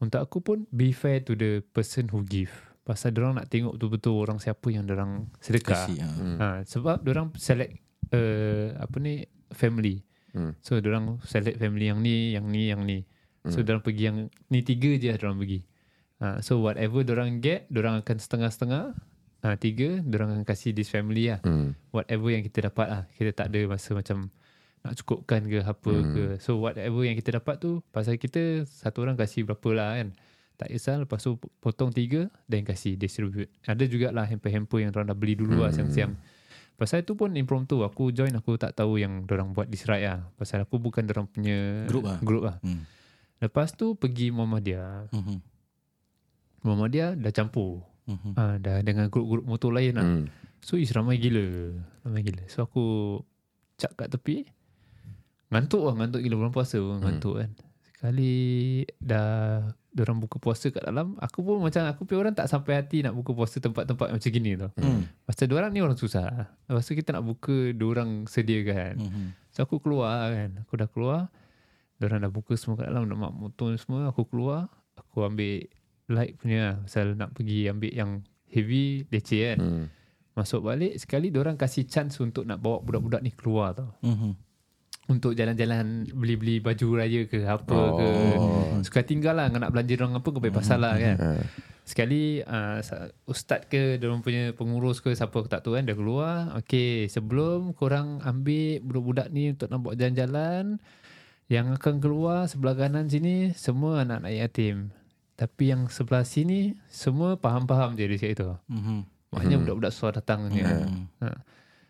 untuk 0.00 0.18
aku 0.18 0.40
pun 0.40 0.58
be 0.68 0.90
fair 0.90 1.20
to 1.20 1.32
the 1.32 1.60
person 1.70 2.08
who 2.08 2.24
give 2.24 2.50
pasal 2.82 3.12
orang 3.14 3.38
nak 3.38 3.46
tengok 3.46 3.76
betul-betul 3.76 4.16
orang 4.18 4.40
siapa 4.40 4.66
yang 4.66 4.88
orang 4.88 5.30
sedekah 5.38 5.86
Kasih 5.86 5.98
ah. 6.00 6.10
Hmm. 6.10 6.36
Ha, 6.36 6.46
sebab 6.64 7.04
orang 7.04 7.30
select 7.36 7.78
uh, 8.10 8.74
apa 8.74 8.96
ni 8.98 9.22
family. 9.52 10.02
Hmm. 10.32 10.56
So 10.58 10.74
orang 10.76 11.20
select 11.22 11.56
family 11.56 11.86
yang 11.86 12.00
ni, 12.00 12.32
yang 12.32 12.48
ni, 12.48 12.66
yang 12.66 12.82
ni. 12.82 13.04
So 13.44 13.60
orang 13.60 13.82
pergi 13.82 14.02
yang 14.02 14.18
ni 14.48 14.60
tiga 14.62 14.96
je 14.96 15.12
orang 15.12 15.36
pergi. 15.36 15.62
Ha, 16.22 16.38
so 16.38 16.62
whatever 16.62 17.02
orang 17.02 17.42
get, 17.42 17.66
orang 17.74 17.98
akan 17.98 18.16
setengah-setengah. 18.16 18.94
Ha, 19.42 19.58
tiga, 19.58 19.98
orang 20.06 20.38
akan 20.38 20.44
kasih 20.46 20.70
this 20.70 20.86
family 20.86 21.26
lah. 21.26 21.42
Hmm. 21.42 21.74
Whatever 21.90 22.30
yang 22.30 22.46
kita 22.46 22.70
dapat 22.70 22.86
lah. 22.86 23.02
Kita 23.10 23.34
tak 23.34 23.50
ada 23.50 23.60
masa 23.66 23.90
macam 23.90 24.30
nak 24.82 24.94
cukupkan 24.96 25.42
ke 25.42 25.58
apa 25.60 25.92
Hmm. 25.92 26.10
ke. 26.14 26.24
So 26.38 26.62
whatever 26.62 27.02
yang 27.02 27.18
kita 27.18 27.34
dapat 27.36 27.58
tu, 27.58 27.82
pasal 27.90 28.18
kita 28.18 28.62
satu 28.62 29.02
orang 29.02 29.18
kasih 29.18 29.42
berapa 29.42 29.68
lah 29.74 29.98
kan. 29.98 30.14
Tak 30.54 30.70
kisah 30.70 31.02
lepas 31.02 31.18
tu 31.18 31.42
potong 31.58 31.90
tiga 31.90 32.30
dan 32.46 32.62
kasih 32.62 32.94
distribute. 32.94 33.50
Ada 33.66 33.82
jugalah 33.82 34.22
hamper-hamper 34.22 34.78
yang 34.78 34.94
orang 34.94 35.10
dah 35.10 35.18
beli 35.18 35.34
dulu 35.34 35.58
lah 35.58 35.74
Hmm. 35.74 35.90
siang-siang. 35.90 36.14
Pasal 36.78 37.02
itu 37.02 37.14
pun 37.14 37.34
impromptu. 37.34 37.82
Aku 37.82 38.10
join 38.10 38.30
aku 38.32 38.54
tak 38.54 38.74
tahu 38.74 38.98
yang 38.98 39.26
orang 39.26 39.50
buat 39.50 39.66
this 39.66 39.86
ride 39.86 40.06
lah. 40.06 40.22
Pasal 40.34 40.62
aku 40.62 40.78
bukan 40.78 41.02
orang 41.04 41.26
punya 41.26 41.86
Group 41.90 42.06
lah. 42.06 42.18
Group 42.22 42.42
lah. 42.46 42.56
Hmm. 42.62 42.86
Lepas 43.38 43.74
tu 43.74 43.94
pergi 43.94 44.30
Muhammadiyah. 44.30 45.10
Mhm. 45.10 45.51
Muhammadiyah 46.62 47.18
dah 47.18 47.32
campur. 47.34 47.82
Mhm. 48.06 48.32
Ha, 48.34 48.58
dah 48.58 48.82
dengan 48.82 49.06
grup-grup 49.06 49.46
motor 49.46 49.70
lain 49.70 49.94
lah. 49.94 50.06
Hmm. 50.06 50.26
So 50.62 50.78
is 50.78 50.94
ramai 50.94 51.18
gila. 51.18 51.74
Ramai 52.06 52.22
gila. 52.22 52.46
So 52.46 52.66
aku 52.66 53.18
cak 53.78 53.98
kat 53.98 54.08
tepi. 54.14 54.46
Ngantuk 55.50 55.82
lah. 55.86 55.94
Ngantuk 55.98 56.22
gila 56.22 56.34
bulan 56.38 56.54
puasa 56.54 56.78
pun. 56.78 57.02
Ngantuk 57.02 57.34
kan. 57.42 57.50
Sekali 57.90 58.34
dah 58.98 59.62
orang 59.98 60.18
buka 60.22 60.38
puasa 60.38 60.70
kat 60.70 60.82
dalam. 60.82 61.18
Aku 61.18 61.42
pun 61.42 61.62
macam 61.62 61.86
aku 61.86 62.06
punya 62.06 62.18
orang 62.26 62.34
tak 62.34 62.46
sampai 62.50 62.82
hati 62.82 63.04
nak 63.04 63.14
buka 63.14 63.34
puasa 63.34 63.58
tempat-tempat 63.58 64.08
macam 64.14 64.30
gini 64.30 64.58
tau. 64.58 64.70
Hmm. 64.78 65.06
Pasal 65.26 65.46
diorang 65.50 65.70
ni 65.74 65.82
orang 65.82 65.98
susah. 65.98 66.50
Lepas 66.66 66.86
tu 66.86 66.94
kita 66.94 67.14
nak 67.14 67.26
buka 67.26 67.74
diorang 67.74 68.26
sediakan. 68.26 68.94
Mhm. 69.02 69.26
So 69.50 69.66
aku 69.66 69.78
keluar 69.82 70.30
kan. 70.30 70.62
Aku 70.66 70.74
dah 70.78 70.88
keluar. 70.90 71.20
Diorang 71.98 72.22
dah 72.22 72.32
buka 72.32 72.54
semua 72.58 72.82
kat 72.82 72.90
dalam. 72.90 73.06
Nak 73.06 73.18
mak 73.18 73.32
motor 73.34 73.74
ni 73.74 73.78
semua. 73.78 74.10
Aku 74.10 74.26
keluar. 74.26 74.70
Aku 74.98 75.26
ambil 75.26 75.66
light 76.10 76.38
punya 76.40 76.58
lah. 76.58 76.74
Pasal 76.82 77.14
nak 77.14 77.36
pergi 77.36 77.70
ambil 77.70 77.92
yang 77.92 78.10
heavy 78.50 79.06
leceh 79.08 79.54
kan. 79.54 79.58
Hmm. 79.60 79.86
Masuk 80.32 80.64
balik. 80.64 80.96
Sekali 80.96 81.28
diorang 81.28 81.60
kasih 81.60 81.84
chance 81.84 82.18
untuk 82.24 82.48
nak 82.48 82.58
bawa 82.58 82.80
budak-budak 82.80 83.20
ni 83.20 83.30
keluar 83.32 83.76
tau. 83.76 83.92
Mhm. 84.00 84.32
Untuk 85.10 85.34
jalan-jalan 85.34 86.06
beli-beli 86.14 86.62
baju 86.62 86.86
raya 86.94 87.26
ke 87.26 87.44
apa 87.44 87.74
oh. 87.74 87.98
ke. 87.98 88.08
Suka 88.86 89.04
tinggal 89.04 89.36
lah. 89.36 89.50
Nak 89.52 89.74
belanja 89.74 89.92
diorang 89.92 90.16
apa 90.16 90.28
ke 90.30 90.38
pergi 90.40 90.56
pasar 90.56 90.78
lah 90.80 90.94
kan. 90.96 91.16
Ah. 91.20 91.42
Sekali 91.82 92.38
uh, 92.38 92.78
ustaz 93.26 93.66
ke 93.66 93.98
diorang 93.98 94.22
punya 94.22 94.54
pengurus 94.54 95.02
ke 95.02 95.10
siapa 95.18 95.34
aku 95.34 95.50
tak 95.50 95.66
tahu 95.66 95.74
kan 95.74 95.84
dia 95.84 95.98
keluar. 95.98 96.54
Okay 96.64 97.10
sebelum 97.10 97.74
korang 97.74 98.22
ambil 98.22 98.80
budak-budak 98.80 99.28
ni 99.34 99.52
untuk 99.52 99.68
nak 99.68 99.82
buat 99.82 99.98
jalan-jalan 99.98 100.78
yang 101.50 101.74
akan 101.76 102.00
keluar 102.00 102.48
sebelah 102.48 102.72
kanan 102.78 103.10
sini 103.10 103.52
semua 103.52 104.06
anak-anak 104.06 104.32
yatim. 104.32 104.94
Tapi 105.42 105.74
yang 105.74 105.90
sebelah 105.90 106.22
sini 106.22 106.78
semua 106.86 107.34
faham-faham 107.34 107.98
je 107.98 108.06
dia 108.06 108.14
cakap 108.14 108.30
itu. 108.30 108.46
Mhm. 108.70 108.98
Maknanya 109.34 109.56
budak-budak 109.58 109.90
susah 109.90 110.14
datang 110.14 110.46
ni. 110.46 110.62
Hmm. 110.62 111.10
Ha. 111.18 111.34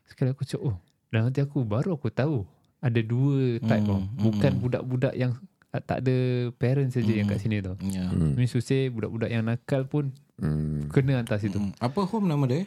Sekali 0.08 0.32
aku 0.32 0.48
cakap, 0.48 0.72
oh 0.72 0.76
dalam 1.12 1.28
hati 1.28 1.44
aku 1.44 1.60
baru 1.60 1.92
aku 1.92 2.08
tahu 2.08 2.48
ada 2.80 2.96
dua 3.04 3.60
type 3.60 3.84
Hmm, 3.84 3.84
tau. 3.84 4.00
Bukan 4.24 4.52
budak-budak 4.56 5.12
yang 5.12 5.36
tak 5.68 6.00
ada 6.00 6.16
parents 6.56 6.96
saja 6.96 7.12
yang 7.12 7.28
kat 7.28 7.44
sini. 7.44 7.60
Ya. 7.60 8.08
Hmm. 8.08 8.32
Means 8.32 8.56
to 8.56 8.64
say 8.64 8.88
budak-budak 8.88 9.28
yang 9.28 9.44
nakal 9.44 9.84
pun 9.84 10.16
Hmm. 10.40 10.88
kena 10.88 11.20
hantar 11.20 11.36
situ. 11.36 11.60
Hmm. 11.60 11.76
Apa 11.76 12.08
home 12.08 12.32
nama 12.32 12.48
dia? 12.48 12.64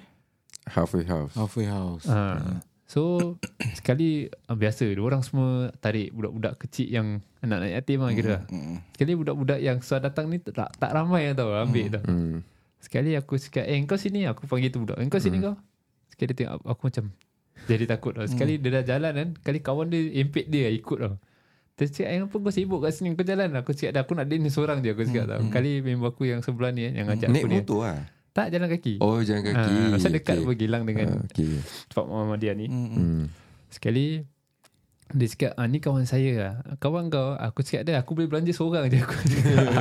Halfway 0.69 1.05
house. 1.05 1.33
Halfway 1.33 1.65
House. 1.65 2.05
Ha. 2.05 2.61
So 2.85 3.35
sekali 3.77 4.29
ah, 4.45 4.57
biasa 4.57 4.85
dia 4.85 5.01
orang 5.01 5.25
semua 5.25 5.73
tarik 5.81 6.13
budak-budak 6.13 6.61
kecil 6.61 6.87
yang 6.89 7.07
anak-anak 7.41 7.71
yatim 7.81 7.99
lah 8.05 8.11
kira. 8.13 8.37
Hmm. 8.49 8.81
Sekali 8.93 9.11
budak-budak 9.17 9.59
yang 9.59 9.77
susah 9.81 9.99
datang 10.01 10.29
ni 10.29 10.37
tak 10.41 10.69
tak 10.77 10.91
ramai 10.93 11.33
lah 11.33 11.35
tau 11.37 11.49
ambil 11.53 11.85
tau. 11.97 12.03
Sekali 12.77 13.17
aku 13.17 13.41
cakap, 13.41 13.65
eh 13.65 13.81
kau 13.89 13.97
sini 13.97 14.29
aku 14.29 14.45
panggil 14.45 14.69
tu 14.69 14.85
budak. 14.85 15.01
Eh 15.01 15.09
kau 15.09 15.17
sini 15.17 15.41
kau. 15.41 15.57
Sekali 16.13 16.31
dia 16.31 16.37
tengok 16.45 16.61
aku 16.69 16.81
macam 16.93 17.05
jadi 17.65 17.85
takut 17.89 18.13
tau. 18.13 18.29
Sekali 18.29 18.61
dia 18.61 18.69
dah 18.77 18.83
jalan 18.85 19.13
kan, 19.17 19.29
kali 19.41 19.59
kawan 19.65 19.89
dia 19.89 20.21
impit 20.21 20.45
dia 20.45 20.69
ikut 20.69 20.97
tau. 21.01 21.17
Dia 21.75 21.91
cakap 21.91 22.07
yang 22.07 22.23
apa 22.31 22.35
kau 22.39 22.53
sibuk 22.55 22.79
kat 22.87 22.95
sini 22.95 23.19
Kau 23.19 23.27
jalan 23.27 23.51
Aku 23.59 23.75
cakap 23.75 23.91
dah 23.99 24.01
Aku 24.07 24.15
nak 24.15 24.31
date 24.31 24.39
ni 24.39 24.47
seorang 24.47 24.79
je 24.79 24.95
Aku 24.95 25.03
cakap 25.11 25.27
tau 25.27 25.43
Kali 25.51 25.83
member 25.83 26.15
aku 26.15 26.23
yang 26.23 26.39
sebelah 26.39 26.71
ni 26.71 26.87
eh, 26.87 27.03
Yang 27.03 27.19
ajak 27.19 27.27
Naik 27.35 27.43
aku 27.43 27.49
ni 27.51 27.57
motor 27.59 27.79
lah 27.83 27.99
Tak 28.35 28.51
jalan 28.51 28.67
kaki 28.67 28.99
Oh 28.99 29.23
jalan 29.23 29.41
kaki 29.41 29.71
Ah, 29.71 29.89
Pasal 29.95 30.11
dekat 30.11 30.35
okay. 30.35 30.45
okay. 30.45 30.57
Gilang 30.59 30.83
dengan 30.83 31.07
Ah, 31.07 31.23
Okay 31.23 31.55
Tempat 31.87 32.05
Muhammadiyah 32.05 32.53
ni 32.53 32.65
hmm. 32.67 33.31
Sekali 33.71 34.27
dia 35.05 35.27
cakap 35.29 35.53
ah, 35.53 35.69
Ni 35.69 35.77
kawan 35.79 36.03
saya 36.03 36.31
lah 36.35 36.53
Kawan 36.75 37.07
kau 37.07 37.37
Aku 37.37 37.61
cakap 37.61 37.85
dia 37.85 37.95
Aku 37.95 38.11
boleh 38.11 38.27
belanja 38.27 38.51
seorang 38.51 38.89
je 38.89 38.99
Aku, 39.05 39.15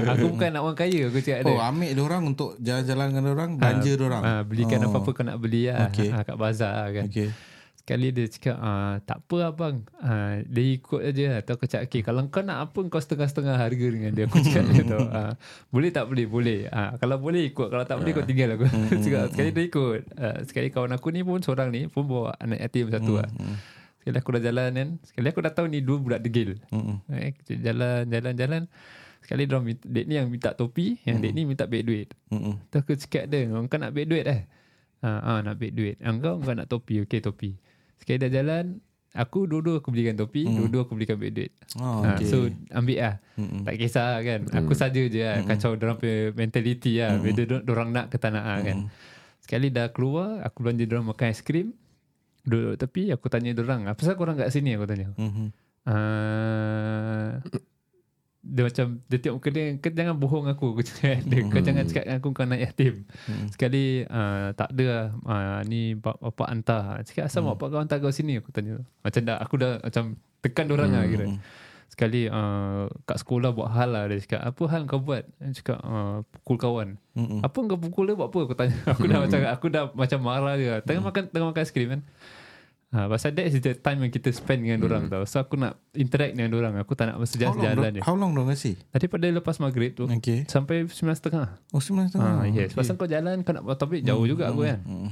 aku 0.06 0.26
bukan 0.30 0.48
nak 0.52 0.62
orang 0.62 0.78
kaya 0.78 1.08
Aku 1.08 1.18
cakap 1.18 1.42
dia 1.42 1.50
Oh 1.50 1.58
ambil 1.58 1.90
dia 1.90 2.04
orang 2.04 2.22
untuk 2.24 2.54
jalan-jalan 2.60 3.06
dengan 3.08 3.22
dia 3.22 3.32
orang 3.32 3.50
belanja 3.56 3.90
dia 3.90 4.04
orang. 4.04 4.22
ah, 4.22 4.42
Belikan 4.44 4.78
oh. 4.80 4.88
apa-apa 4.92 5.10
kau 5.10 5.24
nak 5.24 5.38
beli 5.40 5.66
lah 5.66 5.88
Okay. 5.88 6.12
ah, 6.12 6.22
Kat 6.22 6.36
bazar 6.36 6.72
lah 6.76 6.88
kan 6.92 7.04
Okay. 7.08 7.28
Sekali 7.84 8.16
dia 8.16 8.24
cakap 8.32 8.56
ah, 8.64 8.96
Tak 9.04 9.28
apa 9.28 9.52
abang 9.52 9.84
ah, 10.00 10.40
Dia 10.48 10.64
ikut 10.72 11.04
aja 11.04 11.44
Atau 11.44 11.60
aku 11.60 11.68
cakap 11.68 11.84
okay, 11.84 12.00
Kalau 12.00 12.24
kau 12.32 12.40
nak 12.40 12.72
apa 12.72 12.80
Kau 12.88 12.96
setengah-setengah 12.96 13.60
harga 13.60 13.86
dengan 13.92 14.10
dia. 14.16 14.24
Aku 14.24 14.40
cakap 14.40 14.72
dia 14.72 14.88
tu. 14.88 14.96
Ah, 15.12 15.36
Boleh 15.68 15.92
tak 15.92 16.08
boleh 16.08 16.24
Boleh. 16.24 16.64
Ah, 16.72 16.96
Kalau 16.96 17.20
boleh 17.20 17.44
ikut 17.44 17.68
Kalau 17.68 17.84
tak 17.84 18.00
boleh 18.00 18.16
kau 18.16 18.24
tinggal 18.24 18.56
aku. 18.56 18.72
Cakap, 19.04 19.36
Sekali 19.36 19.52
dia 19.52 19.62
ikut. 19.68 20.00
Ah, 20.16 20.38
Sekali 20.48 20.72
kawan 20.72 20.96
aku 20.96 21.12
ni 21.12 21.20
pun 21.20 21.44
Seorang 21.44 21.68
ni 21.68 21.84
Pun 21.92 22.08
bawa 22.08 22.32
anak 22.40 22.64
yatim 22.64 22.88
satu 22.88 23.20
lah. 23.20 23.28
Sekali 24.00 24.16
aku 24.16 24.30
dah 24.32 24.42
jalan 24.48 24.70
kan 24.72 24.88
Sekali 25.04 25.26
aku 25.28 25.40
dah 25.44 25.52
tahu 25.52 25.66
ni 25.68 25.84
Dua 25.84 26.00
budak 26.00 26.24
degil. 26.24 26.56
Mm-mm. 26.72 27.04
eh, 27.12 27.36
Jalan 27.52 28.08
Jalan 28.08 28.32
Jalan. 28.32 28.62
Sekali 29.20 29.44
dia 29.44 29.60
minta, 29.60 29.84
Dek 29.84 30.04
ni 30.08 30.14
yang 30.16 30.32
minta 30.32 30.56
topi 30.56 31.04
Yang 31.04 31.16
dek 31.20 31.32
ni 31.36 31.42
minta 31.44 31.68
beg 31.68 31.84
duit. 31.84 32.08
Tu 32.72 32.76
aku 32.80 32.96
cakap 32.96 33.28
dia 33.28 33.44
Kau 33.44 33.76
nak 33.76 33.92
beg 33.92 34.08
duit 34.08 34.24
eh? 34.24 34.48
Ha, 35.04 35.20
ha, 35.20 35.32
Nak 35.44 35.60
beg 35.60 35.76
duit. 35.76 36.00
Engkau 36.00 36.40
kau 36.40 36.56
nak 36.56 36.64
topi. 36.64 37.04
Okay 37.04 37.20
topi 37.20 37.60
Sekali 38.04 38.20
dah 38.20 38.30
jalan 38.30 38.64
Aku 39.14 39.46
dua-dua 39.48 39.80
aku 39.80 39.88
belikan 39.88 40.18
topi 40.18 40.44
Dua-dua 40.44 40.84
aku 40.84 40.92
belikan 40.92 41.16
beg 41.16 41.32
duit 41.32 41.52
Oh, 41.80 42.04
ha, 42.04 42.20
okay. 42.20 42.28
So 42.28 42.52
ambil 42.70 42.98
lah. 43.00 43.14
Mm-mm. 43.40 43.64
Tak 43.64 43.74
kisah 43.80 44.20
kan. 44.20 44.40
Aku 44.52 44.76
saja 44.76 45.00
je 45.00 45.20
lah. 45.24 45.42
Kacau 45.42 45.74
dorang 45.74 45.98
punya 45.98 46.30
mentality 46.36 47.02
lah. 47.02 47.18
Whether 47.18 47.48
dorang 47.64 47.90
nak 47.90 48.12
ke 48.12 48.20
tak 48.20 48.30
nak 48.36 48.44
lah 48.44 48.58
kan. 48.62 48.92
Sekali 49.40 49.72
dah 49.72 49.88
keluar 49.90 50.44
Aku 50.44 50.62
belanja 50.62 50.84
dorang 50.84 51.08
makan 51.08 51.32
aiskrim 51.32 51.72
Duduk 52.44 52.76
tepi 52.76 53.08
Aku 53.10 53.26
tanya 53.32 53.56
dorang 53.56 53.88
Apa 53.88 53.96
pasal 53.96 54.14
korang 54.20 54.36
kat 54.36 54.52
sini? 54.52 54.76
Aku 54.76 54.84
tanya. 54.84 55.10
Mhm. 55.16 55.46
uh, 55.88 57.40
dia 58.44 58.62
macam 58.68 58.86
dia 59.08 59.18
tengok 59.18 59.36
muka 59.40 59.48
dia 59.48 59.64
kau 59.80 59.90
jangan 59.90 60.16
bohong 60.20 60.46
aku. 60.52 60.76
Aku 60.76 60.82
cakap 60.84 61.24
dia 61.24 61.40
kau 61.48 61.60
jangan 61.64 61.84
cakap 61.88 62.04
dengan 62.04 62.18
aku 62.20 62.28
kau 62.36 62.44
nak 62.44 62.60
yatim. 62.60 62.94
Sekali 63.48 64.04
uh, 64.04 64.52
tak 64.52 64.68
ada 64.76 64.84
lah. 64.84 65.06
Uh, 65.24 65.60
ni 65.64 65.96
bap- 65.96 66.20
bapak 66.20 66.48
hantar. 66.52 67.00
Cakap 67.08 67.32
asal 67.32 67.48
bapak 67.48 67.72
kau 67.72 67.80
hantar 67.80 67.96
kau 68.04 68.12
sini? 68.12 68.44
Aku 68.44 68.52
tanya. 68.52 68.84
Macam 69.00 69.20
dah 69.24 69.36
aku 69.40 69.54
dah 69.56 69.80
macam 69.80 70.20
tekan 70.44 70.68
orang 70.68 70.92
lah 70.92 71.08
kira. 71.08 71.26
Sekali 71.88 72.28
uh, 72.28 72.90
kat 73.08 73.16
sekolah 73.22 73.54
buat 73.54 73.70
hal 73.72 73.88
lah 73.96 74.04
dia 74.12 74.20
cakap 74.20 74.40
apa 74.44 74.62
hal 74.68 74.82
kau 74.84 75.00
buat? 75.00 75.24
Dia 75.40 75.52
cakap 75.56 75.78
uh, 75.80 76.20
pukul 76.44 76.56
kawan. 76.60 76.88
Mm-mm. 77.16 77.40
apa 77.40 77.56
kau 77.56 77.78
pukul 77.80 78.12
dia 78.12 78.14
buat 78.18 78.28
apa? 78.28 78.38
Aku 78.44 78.54
tanya. 78.58 78.76
Aku 78.92 79.08
dah 79.08 79.18
macam 79.24 79.38
aku 79.40 79.66
dah 79.72 79.82
macam 79.96 80.18
marah 80.20 80.54
je 80.60 80.68
tengah 80.84 81.00
makan 81.00 81.32
tengah 81.32 81.48
makan 81.48 81.62
aiskrim 81.64 81.88
kan 81.88 82.02
Ha, 82.94 83.10
pasal 83.10 83.34
that 83.34 83.50
is 83.50 83.58
the 83.58 83.74
time 83.74 84.06
yang 84.06 84.12
kita 84.14 84.30
spend 84.30 84.62
dengan 84.62 84.78
orang 84.86 85.10
tau. 85.10 85.26
So 85.26 85.42
aku 85.42 85.58
nak 85.58 85.82
interact 85.98 86.38
dengan 86.38 86.54
orang. 86.54 86.78
Aku 86.78 86.94
tak 86.94 87.10
nak 87.10 87.18
long, 87.18 87.58
jalan 87.58 87.90
je. 87.90 88.02
how 88.06 88.14
long 88.14 88.30
dong 88.30 88.46
kasi? 88.46 88.78
Daripada 88.94 89.26
lepas 89.34 89.58
maghrib 89.58 89.98
tu 89.98 90.06
Okay. 90.06 90.46
sampai 90.46 90.86
9.30. 90.86 91.74
Oh, 91.74 91.82
sembilan 91.82 92.06
setengah. 92.14 92.34
Ha, 92.38 92.46
yes. 92.46 92.70
Okay. 92.70 92.78
Pasal 92.78 92.94
kau 92.94 93.10
jalan 93.10 93.42
kau 93.42 93.50
nak 93.50 93.66
buat 93.66 93.82
topik 93.82 94.06
jauh 94.06 94.22
juga 94.22 94.54
aku 94.54 94.62
kan. 94.62 94.78
Mm. 94.86 95.10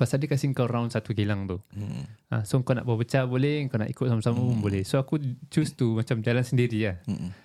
Pasal 0.00 0.16
dia 0.16 0.32
kasi 0.32 0.48
kau 0.56 0.64
round 0.64 0.96
satu 0.96 1.12
kilang 1.12 1.44
tu. 1.44 1.60
Mm. 1.76 2.08
Ha, 2.32 2.40
so 2.48 2.56
kau 2.64 2.72
nak 2.72 2.88
berpecah 2.88 3.28
boleh, 3.28 3.68
kau 3.68 3.76
nak 3.76 3.92
ikut 3.92 4.06
sama-sama 4.08 4.40
pun 4.40 4.56
boleh. 4.56 4.80
So 4.88 4.96
aku 4.96 5.20
choose 5.52 5.76
to 5.76 6.00
macam 6.00 6.24
jalan 6.24 6.40
sendiri 6.40 6.88
lah. 6.88 6.96
Mm. 7.04 7.36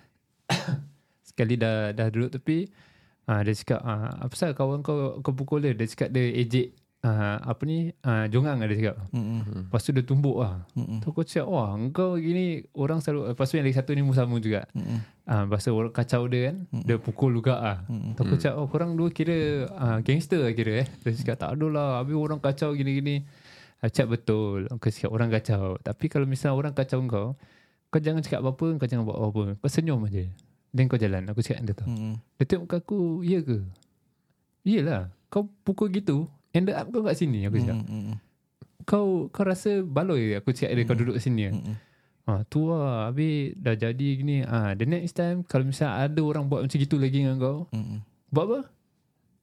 Sekali 1.28 1.60
dah 1.60 1.92
dah 1.92 2.08
duduk 2.08 2.40
tepi, 2.40 2.64
ha, 3.28 3.44
dia 3.44 3.52
cakap, 3.52 3.84
ha, 3.84 4.24
apa 4.24 4.32
pasal 4.32 4.56
kawan 4.56 4.80
kau 4.80 5.20
kau 5.20 5.36
pukul 5.36 5.68
dia? 5.68 5.76
Dia 5.76 5.84
cakap 5.84 6.16
dia 6.16 6.32
ejek 6.32 6.72
ha, 7.04 7.36
apa 7.42 7.62
ni, 7.66 7.92
ha, 8.00 8.30
jongang 8.30 8.62
lah 8.62 8.66
dia 8.70 8.76
cakap. 8.80 8.96
Mm. 9.12 9.68
Lepas 9.68 9.80
tu 9.84 9.90
dia 9.92 10.04
tumbuk 10.06 10.40
lah. 10.40 10.64
Mm. 10.72 11.00
Tu 11.02 11.06
aku 11.10 11.22
cakap, 11.26 11.46
wah 11.50 11.74
engkau 11.76 12.16
gini 12.16 12.64
orang 12.72 13.04
selalu, 13.04 13.34
lepas 13.34 13.46
tu 13.50 13.60
yang 13.60 13.66
lagi 13.68 13.76
satu 13.76 13.90
ni 13.92 14.02
sama 14.14 14.36
juga. 14.40 14.64
Mm. 14.72 15.16
Ah, 15.26 15.42
pasal 15.42 15.74
orang 15.74 15.90
kacau 15.90 16.30
dia 16.30 16.54
kan 16.54 16.70
Dia 16.86 17.02
pukul 17.02 17.34
juga 17.34 17.58
ah. 17.58 17.78
Tu 17.90 18.22
aku 18.22 18.38
cakap 18.38 18.62
Oh 18.62 18.70
korang 18.70 18.94
dua 18.94 19.10
kira 19.10 19.66
ah, 19.74 19.98
Gangster 19.98 20.38
lah 20.38 20.54
kira 20.54 20.86
eh 20.86 20.88
Dia 21.02 21.18
cakap 21.18 21.36
tak 21.42 21.50
ada 21.58 21.66
lah 21.66 21.88
Habis 21.98 22.14
orang 22.14 22.38
kacau 22.38 22.70
gini-gini 22.78 23.26
Aku 23.82 23.90
cakap 23.90 24.08
betul 24.14 24.70
Aku 24.70 24.86
cakap 24.86 25.10
orang 25.10 25.34
kacau 25.34 25.82
Tapi 25.82 26.06
kalau 26.06 26.30
misalnya 26.30 26.54
orang 26.54 26.78
kacau 26.78 27.02
kau 27.10 27.34
Kau 27.90 27.98
jangan 27.98 28.22
cakap 28.22 28.38
apa-apa 28.38 28.78
Kau 28.78 28.86
jangan 28.86 29.02
buat 29.02 29.18
apa-apa 29.18 29.44
Kau 29.58 29.66
senyum 29.66 30.06
aja 30.06 30.30
Dan 30.70 30.86
kau 30.86 30.94
jalan 30.94 31.26
Aku 31.26 31.42
cakap 31.42 31.58
dia 31.66 31.74
tu 31.74 31.86
Mm. 31.90 32.14
Dia 32.38 32.44
tengok 32.46 32.62
muka 32.70 32.76
aku 32.86 32.98
Ya 33.26 33.42
ke 33.42 33.58
Yelah 34.62 35.10
Kau 35.26 35.50
pukul 35.66 35.90
gitu 35.90 36.30
End 36.50 36.68
up 36.68 36.86
kau 36.88 37.00
kat 37.00 37.14
sini 37.14 37.44
Aku 37.44 37.56
cakap 37.56 37.78
Mm. 37.82 38.14
Kau 38.82 39.06
kau 39.28 39.42
rasa 39.42 39.80
baloi 39.80 40.34
Aku 40.34 40.50
cakap 40.50 40.72
dia 40.72 40.84
Kau 40.84 40.94
duduk 40.94 41.16
sini 41.16 41.50
Mm. 41.50 41.74
Ah, 42.24 42.42
tu 42.44 42.66
lah 42.66 43.06
Habis 43.06 43.54
dah 43.54 43.74
jadi 43.74 44.08
gini 44.14 44.42
ah, 44.42 44.72
The 44.72 44.84
next 44.84 45.14
time 45.14 45.42
Kalau 45.42 45.62
misalnya 45.62 46.06
ada 46.06 46.20
orang 46.20 46.46
buat 46.46 46.62
macam 46.62 46.74
gitu 46.74 46.96
lagi 46.96 47.20
dengan 47.20 47.36
kau 47.36 47.66
Mm. 47.70 48.02
Buat 48.28 48.44
apa? 48.46 48.60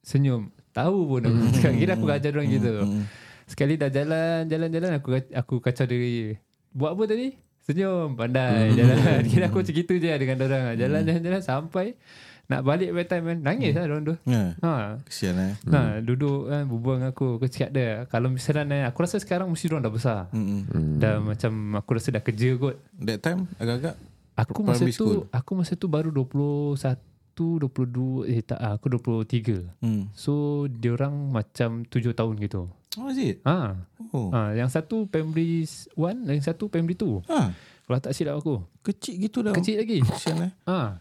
Senyum 0.00 0.42
Tahu 0.70 0.98
pun 1.06 1.20
aku 1.22 1.38
cakap 1.54 1.72
Kira 1.74 1.92
aku 1.94 2.06
ajar 2.08 2.30
orang 2.32 2.48
gitu 2.50 2.72
Mm. 2.82 3.02
Sekali 3.44 3.74
dah 3.74 3.88
jalan 3.88 4.44
Jalan-jalan 4.44 4.90
Aku 4.94 5.08
aku 5.30 5.54
kacau 5.60 5.84
diri 5.84 6.36
Buat 6.70 6.92
apa 6.92 7.04
tadi? 7.06 7.28
Senyum 7.60 8.12
Pandai 8.12 8.72
Jalan 8.72 9.24
Kira 9.30 9.48
aku 9.48 9.60
macam 9.60 9.72
gitu 9.74 9.92
je 9.94 10.10
Dengan 10.10 10.36
orang 10.38 10.64
Jalan-jalan 10.74 11.40
Sampai 11.40 11.96
Nak 12.44 12.60
balik 12.60 12.92
by 12.92 13.04
time 13.04 13.24
kan 13.24 13.38
Nangis 13.40 13.72
lah 13.72 13.88
orang 13.88 14.04
tu 14.04 14.14
Ya. 14.28 14.52
Ha, 14.60 15.00
Kesian 15.02 15.36
eh. 15.38 15.52
Nah, 15.64 16.00
duduk 16.00 16.52
kan 16.52 16.68
berbual 16.68 16.94
dengan 17.00 17.10
aku. 17.10 17.40
Aku 17.40 17.46
cakap 17.48 17.70
dia, 17.72 18.04
kalau 18.12 18.28
misalnya 18.28 18.84
aku 18.84 19.00
rasa 19.00 19.16
sekarang 19.16 19.48
mesti 19.48 19.72
orang 19.72 19.82
dah 19.82 19.94
besar. 19.94 20.20
Mm. 20.30 21.00
Dah 21.00 21.24
macam 21.24 21.52
aku 21.74 21.90
rasa 21.96 22.12
dah 22.12 22.20
kerja 22.20 22.48
kot. 22.56 22.76
That 23.00 23.20
time 23.20 23.48
agak-agak 23.56 23.96
Aku 24.34 24.60
masa 24.60 24.82
tu 24.82 24.92
school. 24.92 25.20
aku 25.30 25.50
masa 25.54 25.72
tu 25.72 25.86
baru 25.86 26.10
21 26.10 26.98
22 27.34 28.26
eh 28.30 28.42
tak 28.42 28.58
aku 28.58 28.86
23. 28.92 29.62
mm. 29.80 30.02
So 30.12 30.64
dia 30.68 30.94
orang 30.94 31.30
macam 31.30 31.82
7 31.86 32.12
tahun 32.12 32.34
gitu. 32.38 32.66
Oh 32.94 33.10
is 33.10 33.18
it? 33.18 33.36
Ha. 33.42 33.74
Oh. 34.12 34.30
ha 34.30 34.54
yang 34.54 34.70
satu 34.70 35.06
primary 35.08 35.66
1, 35.66 36.30
yang 36.30 36.44
satu 36.44 36.70
primary 36.70 36.94
2. 36.94 37.26
Ah, 37.26 37.50
Kalau 37.84 37.98
tak 37.98 38.14
silap 38.14 38.38
aku. 38.38 38.62
kecil 38.82 39.18
gitu 39.18 39.42
dah. 39.42 39.50
Kecil 39.50 39.82
lagi. 39.82 39.98
Kesian 40.02 40.46
eh. 40.46 40.52
ha. 40.66 40.98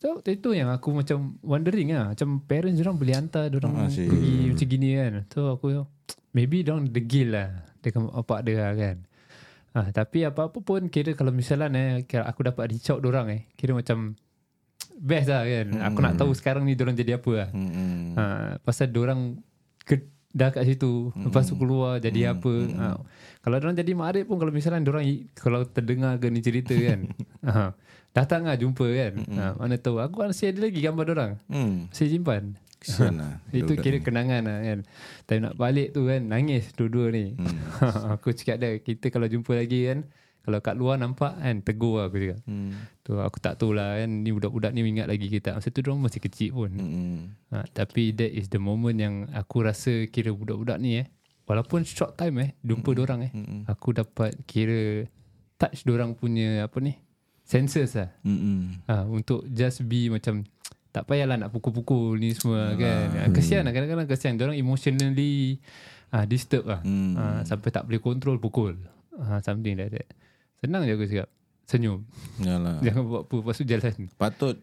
So 0.00 0.24
itu 0.24 0.56
yang 0.56 0.72
aku 0.72 0.96
macam 0.96 1.36
wondering 1.44 1.92
lah. 1.92 2.16
Macam 2.16 2.40
parents 2.48 2.80
orang 2.80 2.96
boleh 2.96 3.14
hantar 3.20 3.52
orang 3.52 3.84
Ah, 3.84 3.92
pergi 3.92 4.48
macam 4.48 4.66
gini 4.66 4.88
kan. 4.96 5.12
So 5.28 5.52
aku 5.60 5.84
maybe 6.32 6.64
orang 6.64 6.88
degil 6.88 7.36
lah 7.36 7.68
dengan 7.84 8.08
bapak 8.08 8.48
dia 8.48 8.64
lah 8.64 8.72
kan. 8.72 8.96
Ah, 9.76 9.88
tapi 9.92 10.24
apa-apa 10.24 10.58
pun 10.64 10.88
kira 10.88 11.12
kalau 11.12 11.30
misalnya 11.30 12.00
eh, 12.00 12.08
kira 12.08 12.24
aku 12.24 12.48
dapat 12.48 12.72
reach 12.72 12.88
out 12.88 13.04
orang 13.04 13.28
eh. 13.28 13.42
Kira 13.60 13.76
macam 13.76 14.16
best 14.96 15.28
lah 15.28 15.44
kan. 15.44 15.66
Aku 15.92 15.98
nak 16.00 16.16
tahu 16.16 16.32
sekarang 16.32 16.64
ni 16.64 16.80
orang 16.80 16.96
jadi 16.96 17.20
apa 17.20 17.30
lah. 17.36 17.48
Mm. 17.52 18.16
Ha, 18.16 18.24
pasal 18.64 18.88
orang 18.96 19.36
ke, 19.84 20.08
dah 20.30 20.54
kat 20.54 20.62
situ 20.62 21.10
lepas 21.26 21.42
tu 21.42 21.58
keluar 21.58 21.98
jadi 21.98 22.38
apa 22.38 22.52
ha, 22.78 23.02
kalau 23.42 23.56
orang 23.58 23.74
jadi 23.74 23.98
makrif 23.98 24.30
pun 24.30 24.38
kalau 24.38 24.54
misalnya 24.54 24.78
orang 24.86 25.26
kalau 25.34 25.66
terdengar 25.66 26.22
ke 26.22 26.30
ni 26.30 26.38
cerita 26.38 26.70
kan 26.70 27.10
ha, 27.42 27.74
datang 28.10 28.42
lah 28.42 28.54
jumpa 28.54 28.82
kan 28.82 29.12
ha, 29.30 29.44
mana 29.54 29.74
tahu 29.74 29.96
aku 29.96 30.24
masih 30.24 30.50
ada 30.50 30.62
lagi 30.62 30.78
gambar 30.78 31.06
orang 31.08 31.32
Mm. 31.46 31.88
masih 31.88 32.08
simpan 32.08 32.44
Kesian 32.76 33.12
lah. 33.14 33.44
itu 33.52 33.76
kira 33.76 33.96
ni. 33.96 34.02
kenangan 34.02 34.40
lah 34.40 34.58
kan 34.58 34.78
Tapi 35.22 35.38
nak 35.38 35.52
balik 35.54 35.92
tu 35.92 36.08
kan 36.08 36.24
Nangis 36.24 36.72
dua-dua 36.72 37.12
ni 37.12 37.36
Hmm. 37.36 37.52
Aku 38.16 38.32
cakap 38.32 38.56
dia 38.56 38.72
Kita 38.74 39.12
kalau 39.12 39.28
jumpa 39.28 39.52
lagi 39.52 39.84
kan 39.84 40.08
Kalau 40.40 40.58
kat 40.58 40.74
luar 40.74 40.96
nampak 40.96 41.36
kan 41.36 41.60
Tegur 41.60 42.00
lah 42.00 42.08
aku 42.08 42.16
cakap 42.18 42.40
Mm. 42.40 42.72
tu 43.04 43.20
Aku 43.20 43.36
tak 43.36 43.54
tahu 43.54 43.76
lah 43.76 44.00
kan 44.00 44.24
Ni 44.24 44.32
budak-budak 44.32 44.72
ni 44.72 44.80
ingat 44.82 45.06
lagi 45.06 45.28
kita 45.28 45.52
Masa 45.52 45.68
tu 45.68 45.84
diorang 45.84 46.00
masih 46.00 46.18
kecil 46.20 46.56
pun 46.56 46.72
Mm. 46.72 47.18
ha, 47.52 47.68
Tapi 47.68 48.16
that 48.16 48.32
is 48.32 48.48
the 48.48 48.56
moment 48.58 48.96
yang 48.96 49.28
Aku 49.30 49.60
rasa 49.60 50.08
kira 50.08 50.32
budak-budak 50.32 50.80
ni 50.80 50.98
eh 50.98 51.06
Walaupun 51.44 51.84
short 51.84 52.16
time 52.16 52.40
eh 52.40 52.50
Jumpa 52.64 52.96
diorang 52.96 53.20
eh 53.22 53.30
Mm. 53.30 53.68
Aku 53.68 53.92
dapat 53.92 54.32
kira 54.46 55.04
Touch 55.54 55.84
diorang 55.84 56.16
punya 56.16 56.64
Apa 56.64 56.80
ni 56.80 56.96
Senses 57.50 57.90
lah 57.92 58.14
Mm. 58.22 58.86
ha, 58.86 59.02
Untuk 59.04 59.42
just 59.50 59.82
be 59.84 60.06
macam 60.06 60.46
Tak 60.88 61.02
payahlah 61.04 61.34
nak 61.36 61.50
pukul-pukul 61.50 62.14
ni 62.14 62.30
semua 62.30 62.72
kan 62.72 63.10
ha, 63.12 63.26
Kesian 63.28 63.62
lah 63.62 63.72
kadang-kadang 63.72 64.06
kesian 64.06 64.34
Diorang 64.34 64.54
emotionally 64.54 65.58
ha, 66.08 66.22
Disturb 66.22 66.64
lah 66.64 66.78
Mm. 66.80 67.12
ha, 67.12 67.24
Sampai 67.42 67.68
tak 67.68 67.84
boleh 67.84 67.98
control 67.98 68.38
pukul 68.38 68.78
ha, 69.16 69.38
Something 69.40 69.74
like 69.74 69.90
that 69.90 70.06
Senang 70.56 70.84
je 70.84 70.94
aku 70.94 71.04
cakap 71.04 71.26
Senyum 71.64 72.06
Yalah. 72.38 72.78
Jangan 72.86 73.02
buat 73.04 73.22
apa 73.24 73.34
Lepas 73.36 73.56
tu 73.56 73.64
jalan 73.64 73.94
Patut 74.14 74.56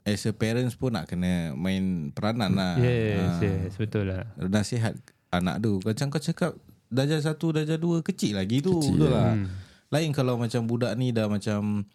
as 0.00 0.24
a 0.24 0.32
parents 0.32 0.74
pun 0.74 0.90
nak 0.90 1.06
kena 1.06 1.52
main 1.52 2.08
peranan 2.10 2.50
lah. 2.50 2.74
Yes, 2.74 3.20
Ah. 3.20 3.38
yes 3.38 3.74
Betul 3.76 4.08
lah 4.08 4.26
Nasihat 4.40 4.96
anak 5.30 5.60
tu. 5.60 5.78
Macam 5.78 6.08
kau 6.08 6.18
cakap 6.18 6.58
darjah 6.90 7.22
satu, 7.22 7.52
darjah 7.52 7.76
dua 7.76 8.02
kecil 8.02 8.34
lagi 8.34 8.58
tu. 8.58 8.74
Kecil, 8.74 8.96
Betul 8.96 9.10
lah. 9.12 9.30
Hmm. 9.30 9.46
Lain 9.86 10.10
kalau 10.10 10.34
macam 10.34 10.64
budak 10.64 10.90
ni 10.96 11.12
dah 11.12 11.28
macam 11.28 11.86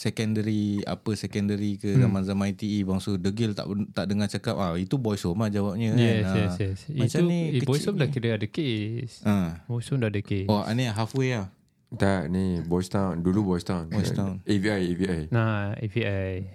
secondary 0.00 0.80
apa 0.82 1.12
secondary 1.12 1.76
ke 1.76 1.92
zaman-zaman 1.94 2.50
ITE 2.50 2.80
bangsa 2.82 3.14
degil 3.14 3.52
tak 3.52 3.68
tak 3.92 4.04
dengar 4.06 4.26
cakap 4.26 4.56
ah 4.56 4.72
itu 4.74 4.96
boys 4.96 5.20
home 5.20 5.36
lah 5.38 5.48
jawabnya 5.48 5.92
Yes, 5.92 6.24
kan. 6.24 6.34
yes, 6.34 6.50
Ah. 6.50 6.56
yes. 6.58 6.78
Macam 6.88 7.20
Itu, 7.20 7.28
ni 7.28 7.38
eh, 7.52 7.62
Boys 7.62 7.84
Home 7.84 7.98
dah 7.98 8.08
kira 8.08 8.28
ada 8.32 8.46
case. 8.46 9.20
Ah. 9.22 9.60
Boys 9.66 9.84
Home 9.86 10.00
dah 10.00 10.08
ada 10.08 10.20
case. 10.20 10.46
Oh, 10.46 10.64
ni 10.70 10.84
halfway 10.86 11.34
lah. 11.34 11.52
Tak 11.92 12.26
ni 12.26 12.62
Boys 12.62 12.86
Town 12.86 13.18
Dulu 13.18 13.42
Boys 13.44 13.60
Town 13.62 13.90
Boys 13.90 14.08
Town. 14.10 14.38
AVI 14.44 14.94
AVI 14.94 15.20
Nah, 15.28 15.74
API. 15.74 16.46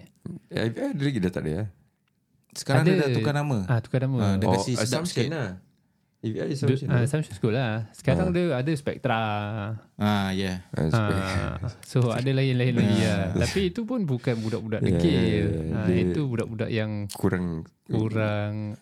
AVI 0.50 0.80
ada 0.82 0.96
lagi 0.98 1.18
dah 1.20 1.30
tak 1.30 1.42
ada 1.44 1.50
ya 1.52 1.64
Sekarang 2.50 2.82
Ada. 2.82 2.90
dia 2.90 2.98
dah 2.98 3.08
tukar 3.12 3.34
nama. 3.36 3.58
Ah, 3.66 3.78
tukar 3.78 4.00
nama. 4.00 4.16
Ah, 4.18 4.34
Dia 4.34 4.48
Oh 4.48 4.56
kasi 4.56 4.72
sedap 4.74 5.04
sikit. 5.04 5.28
lah 5.28 5.60
AVI 6.28 6.50
Assumption 6.50 6.88
ah, 6.88 7.00
Assumption 7.00 7.32
School 7.32 7.52
lah. 7.52 7.86
Sekarang 7.90 8.30
dia 8.30 8.50
ada 8.52 8.72
Spectra. 8.72 9.20
Ah, 9.94 10.28
yeah. 10.30 10.66
Ah, 10.70 11.56
Ah, 11.56 11.70
so 11.80 12.10
ada 12.10 12.26
lain-lain 12.26 12.72
lagi 12.72 12.98
lah. 13.00 13.32
Tapi 13.38 13.70
itu 13.70 13.82
pun 13.82 14.02
bukan 14.02 14.34
budak-budak 14.36 14.80
Ya, 14.80 14.86
degil. 14.88 15.12
ya, 15.12 15.22
ya. 15.22 15.46
Ah, 15.72 15.84
Dia- 15.84 16.02
itu 16.04 16.20
budak-budak 16.22 16.68
yang 16.68 16.90
Kurang 17.10 17.62
kurang 17.86 18.74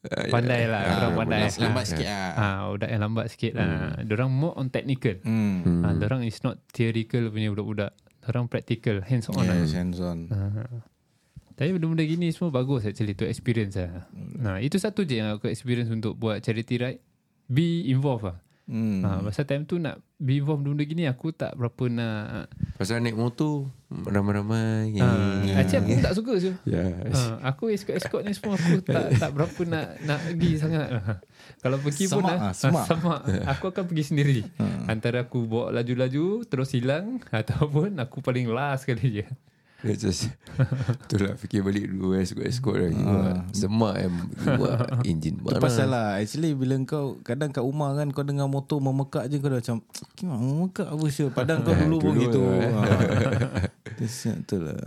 ya. 0.00 0.28
pandai 0.28 0.64
lah. 0.64 0.80
Ah, 0.80 0.92
Kurang 0.94 1.12
pandai. 1.18 1.40
lambat 1.44 1.60
Lambat 1.60 1.78
Ah. 1.78 1.88
sikit 1.88 2.06
lah. 2.06 2.30
Ah, 2.34 2.58
budak 2.68 2.88
yang 2.88 3.02
lambat 3.02 3.26
sikit 3.28 3.52
lah. 3.54 3.70
Diorang 4.00 4.30
more 4.30 4.54
on 4.54 4.66
technical. 4.68 5.16
Hmm. 5.20 5.56
Hmm. 5.60 5.82
Ah, 5.82 5.92
diorang 5.92 6.22
is 6.22 6.40
not 6.40 6.58
theoretical 6.68 7.28
punya 7.28 7.48
budak-budak. 7.48 7.92
Diorang 8.20 8.44
practical, 8.46 9.00
hands 9.00 9.28
on 9.28 9.40
lah. 9.40 9.54
Yes, 9.54 9.72
hands 9.72 9.98
on. 9.98 10.28
Ah. 10.28 10.84
Tapi 11.58 11.74
benda-benda 11.74 12.06
gini 12.06 12.30
semua 12.30 12.54
bagus 12.54 12.86
actually 12.86 13.18
to 13.18 13.26
experience 13.26 13.74
lah. 13.74 14.06
Nah, 14.14 14.62
itu 14.62 14.78
satu 14.78 15.02
je 15.02 15.18
yang 15.18 15.34
aku 15.34 15.50
experience 15.50 15.90
untuk 15.90 16.14
buat 16.14 16.38
charity 16.38 16.78
ride. 16.78 17.02
Be 17.50 17.90
involved 17.90 18.30
lah. 18.30 18.38
Hmm. 18.68 19.00
Ha, 19.00 19.24
masa 19.24 19.48
time 19.48 19.64
tu 19.64 19.80
nak 19.80 19.96
be 20.20 20.44
involved 20.44 20.60
benda 20.60 20.84
gini 20.84 21.08
aku 21.08 21.32
tak 21.32 21.56
berapa 21.56 21.88
nak 21.88 22.52
Pasal 22.76 23.00
naik 23.00 23.16
motor 23.16 23.64
Ramai-ramai 23.88 24.92
ha, 25.00 25.08
Actually 25.56 25.96
aku 25.96 26.04
tak 26.04 26.12
suka 26.12 26.32
je 26.36 26.52
Ya 26.68 26.84
ha, 26.84 27.48
Aku 27.48 27.72
escort-escort 27.72 28.28
ni 28.28 28.36
semua 28.36 28.60
Aku 28.60 28.84
tak 28.84 29.08
tak 29.24 29.32
berapa 29.32 29.60
nak 29.64 29.96
nak 30.04 30.20
pergi 30.20 30.60
sangat 30.60 30.84
ha. 31.00 31.16
Kalau 31.64 31.80
pergi 31.80 32.12
pun 32.12 32.20
Semak 32.20 32.36
ah, 32.36 32.44
ah, 32.44 32.52
semak. 32.52 32.84
ah, 32.84 32.88
semak. 32.92 33.20
Aku 33.56 33.64
akan 33.72 33.84
pergi 33.88 34.04
sendiri 34.04 34.40
Antara 34.84 35.24
aku 35.24 35.48
bawa 35.48 35.72
laju-laju 35.72 36.44
Terus 36.44 36.76
hilang 36.76 37.24
Ataupun 37.40 37.96
aku 37.96 38.20
paling 38.20 38.52
last 38.52 38.84
sekali 38.84 39.24
je 39.24 39.26
Dia 39.78 39.94
just 39.94 40.26
Itulah 41.06 41.38
fikir 41.38 41.62
balik 41.62 41.86
dulu 41.86 42.18
Escort-escort 42.18 42.90
lagi. 42.90 42.98
Semak 43.54 43.94
yang 43.94 44.14
Buat 44.58 45.06
enjin 45.06 45.38
Itu 45.38 45.46
mana 45.46 45.62
pasal 45.62 45.86
lah 45.94 46.18
Actually 46.18 46.58
bila 46.58 46.74
kau 46.82 47.22
Kadang 47.22 47.54
kat 47.54 47.62
rumah 47.62 47.94
kan 47.94 48.10
Kau 48.10 48.26
dengar 48.26 48.50
motor 48.50 48.82
memekak 48.82 49.30
je 49.30 49.38
Kau 49.38 49.54
dah 49.54 49.62
macam 49.62 49.78
Gimana 50.18 50.42
memekak 50.42 50.88
apa 50.90 51.04
sih 51.14 51.30
Padahal 51.30 51.62
kau 51.62 51.78
dulu 51.86 51.96
pun 52.02 52.14
gitu. 52.18 52.42
lah, 52.42 52.74
ha. 52.74 54.32
Itu 54.34 54.56
lah. 54.58 54.82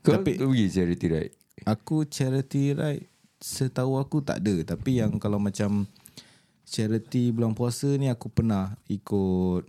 Kau 0.00 0.16
Tapi 0.16 0.40
pergi 0.40 0.66
charity 0.72 1.06
ride? 1.12 1.34
Aku 1.68 2.08
charity 2.08 2.72
ride 2.72 3.04
Setahu 3.40 4.00
aku 4.00 4.24
tak 4.24 4.40
ada. 4.40 4.76
Tapi 4.76 5.04
yang 5.04 5.20
kalau 5.20 5.36
macam 5.36 5.84
Charity 6.70 7.34
bulan 7.34 7.52
puasa 7.52 7.90
ni 7.98 8.06
Aku 8.06 8.30
pernah 8.30 8.78
ikut 8.86 9.66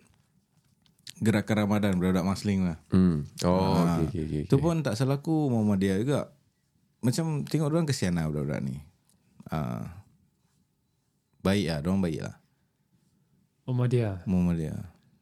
Gerakan 1.21 1.69
Ramadan 1.69 2.01
Budak-budak 2.01 2.25
Masling 2.25 2.65
lah. 2.65 2.77
Hmm. 2.89 3.29
Oh 3.45 3.85
Ah, 3.85 4.01
okay, 4.01 4.09
okay, 4.09 4.21
okay, 4.25 4.41
Itu 4.49 4.57
pun 4.57 4.81
tak 4.81 4.97
salah 4.97 5.21
aku 5.21 5.53
Muhammadiyah 5.53 6.01
juga. 6.01 6.33
Macam 7.05 7.45
tengok 7.45 7.69
orang 7.69 7.85
kesian 7.85 8.17
lah 8.17 8.25
budak-budak 8.25 8.61
ni. 8.65 8.81
Ah, 9.53 10.01
Baik 11.41 11.65
lah 11.69 11.77
Diorang 11.81 12.01
baik 12.01 12.21
lah. 12.21 12.35
Oh 13.65 13.77
dia 13.85 14.21
Muhammadiyah. 14.25 14.81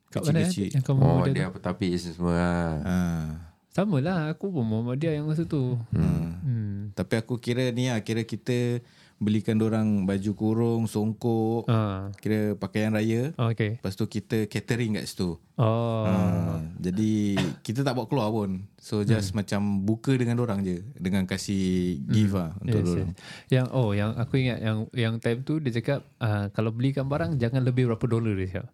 Kat 0.10 0.26
mana 0.26 0.42
eh? 0.42 0.50
Yang 0.74 0.84
kamu 0.88 1.00
Oh 1.06 1.22
ada 1.22 1.30
dia 1.30 1.46
tu? 1.46 1.50
apa 1.54 1.58
tapi 1.62 1.94
semua 2.00 2.34
lah. 2.34 2.72
Ah. 2.82 3.26
Sama 3.70 4.02
lah 4.02 4.34
Aku 4.34 4.50
pun 4.50 4.66
Muhammadiyah 4.66 5.20
yang 5.20 5.28
masa 5.28 5.46
tu. 5.46 5.78
Hmm. 5.92 6.40
hmm. 6.44 6.76
Tapi 6.96 7.14
aku 7.20 7.38
kira 7.38 7.70
ni 7.76 7.92
lah 7.92 8.02
Kira 8.02 8.26
kita 8.26 8.82
Belikan 9.20 9.60
orang 9.60 9.88
baju 10.04 10.32
kurung 10.34 10.84
Songkok 10.86 11.68
Ah. 11.68 12.08
Kira 12.16 12.56
pakaian 12.56 12.90
raya 12.90 13.36
Oh, 13.36 13.52
okay 13.52 13.76
Lepas 13.76 13.94
tu 13.94 14.06
kita 14.06 14.48
catering 14.48 14.96
kat 14.96 15.06
situ 15.06 15.36
Oh 15.54 16.04
Ah, 16.04 16.58
Jadi 16.76 17.36
kita 17.60 17.84
tak 17.84 17.94
bawa 17.94 18.08
keluar 18.08 18.28
pun 18.30 18.64
So 18.76 19.04
just 19.04 19.32
Hmm. 19.32 19.44
macam 19.44 19.62
buka 19.84 20.16
dengan 20.16 20.40
orang 20.40 20.64
je 20.64 20.80
Dengan 20.94 21.24
kasih 21.24 22.00
give 22.06 22.32
lah 22.32 22.56
Untuk 22.58 22.74
Yes, 22.74 22.88
dorang 22.88 23.10
yes. 23.12 23.20
Yang 23.50 23.68
oh 23.70 23.90
yang 23.92 24.12
aku 24.16 24.34
ingat 24.38 24.60
yang 24.60 24.78
yang 24.94 25.14
time 25.18 25.44
tu 25.44 25.60
dia 25.60 25.72
cakap 25.74 26.08
uh, 26.18 26.48
kalau 26.50 26.72
belikan 26.72 27.06
barang 27.06 27.36
jangan 27.36 27.62
lebih 27.62 27.86
berapa 27.86 28.06
dolar 28.06 28.34
dia 28.34 28.48
cakap. 28.50 28.68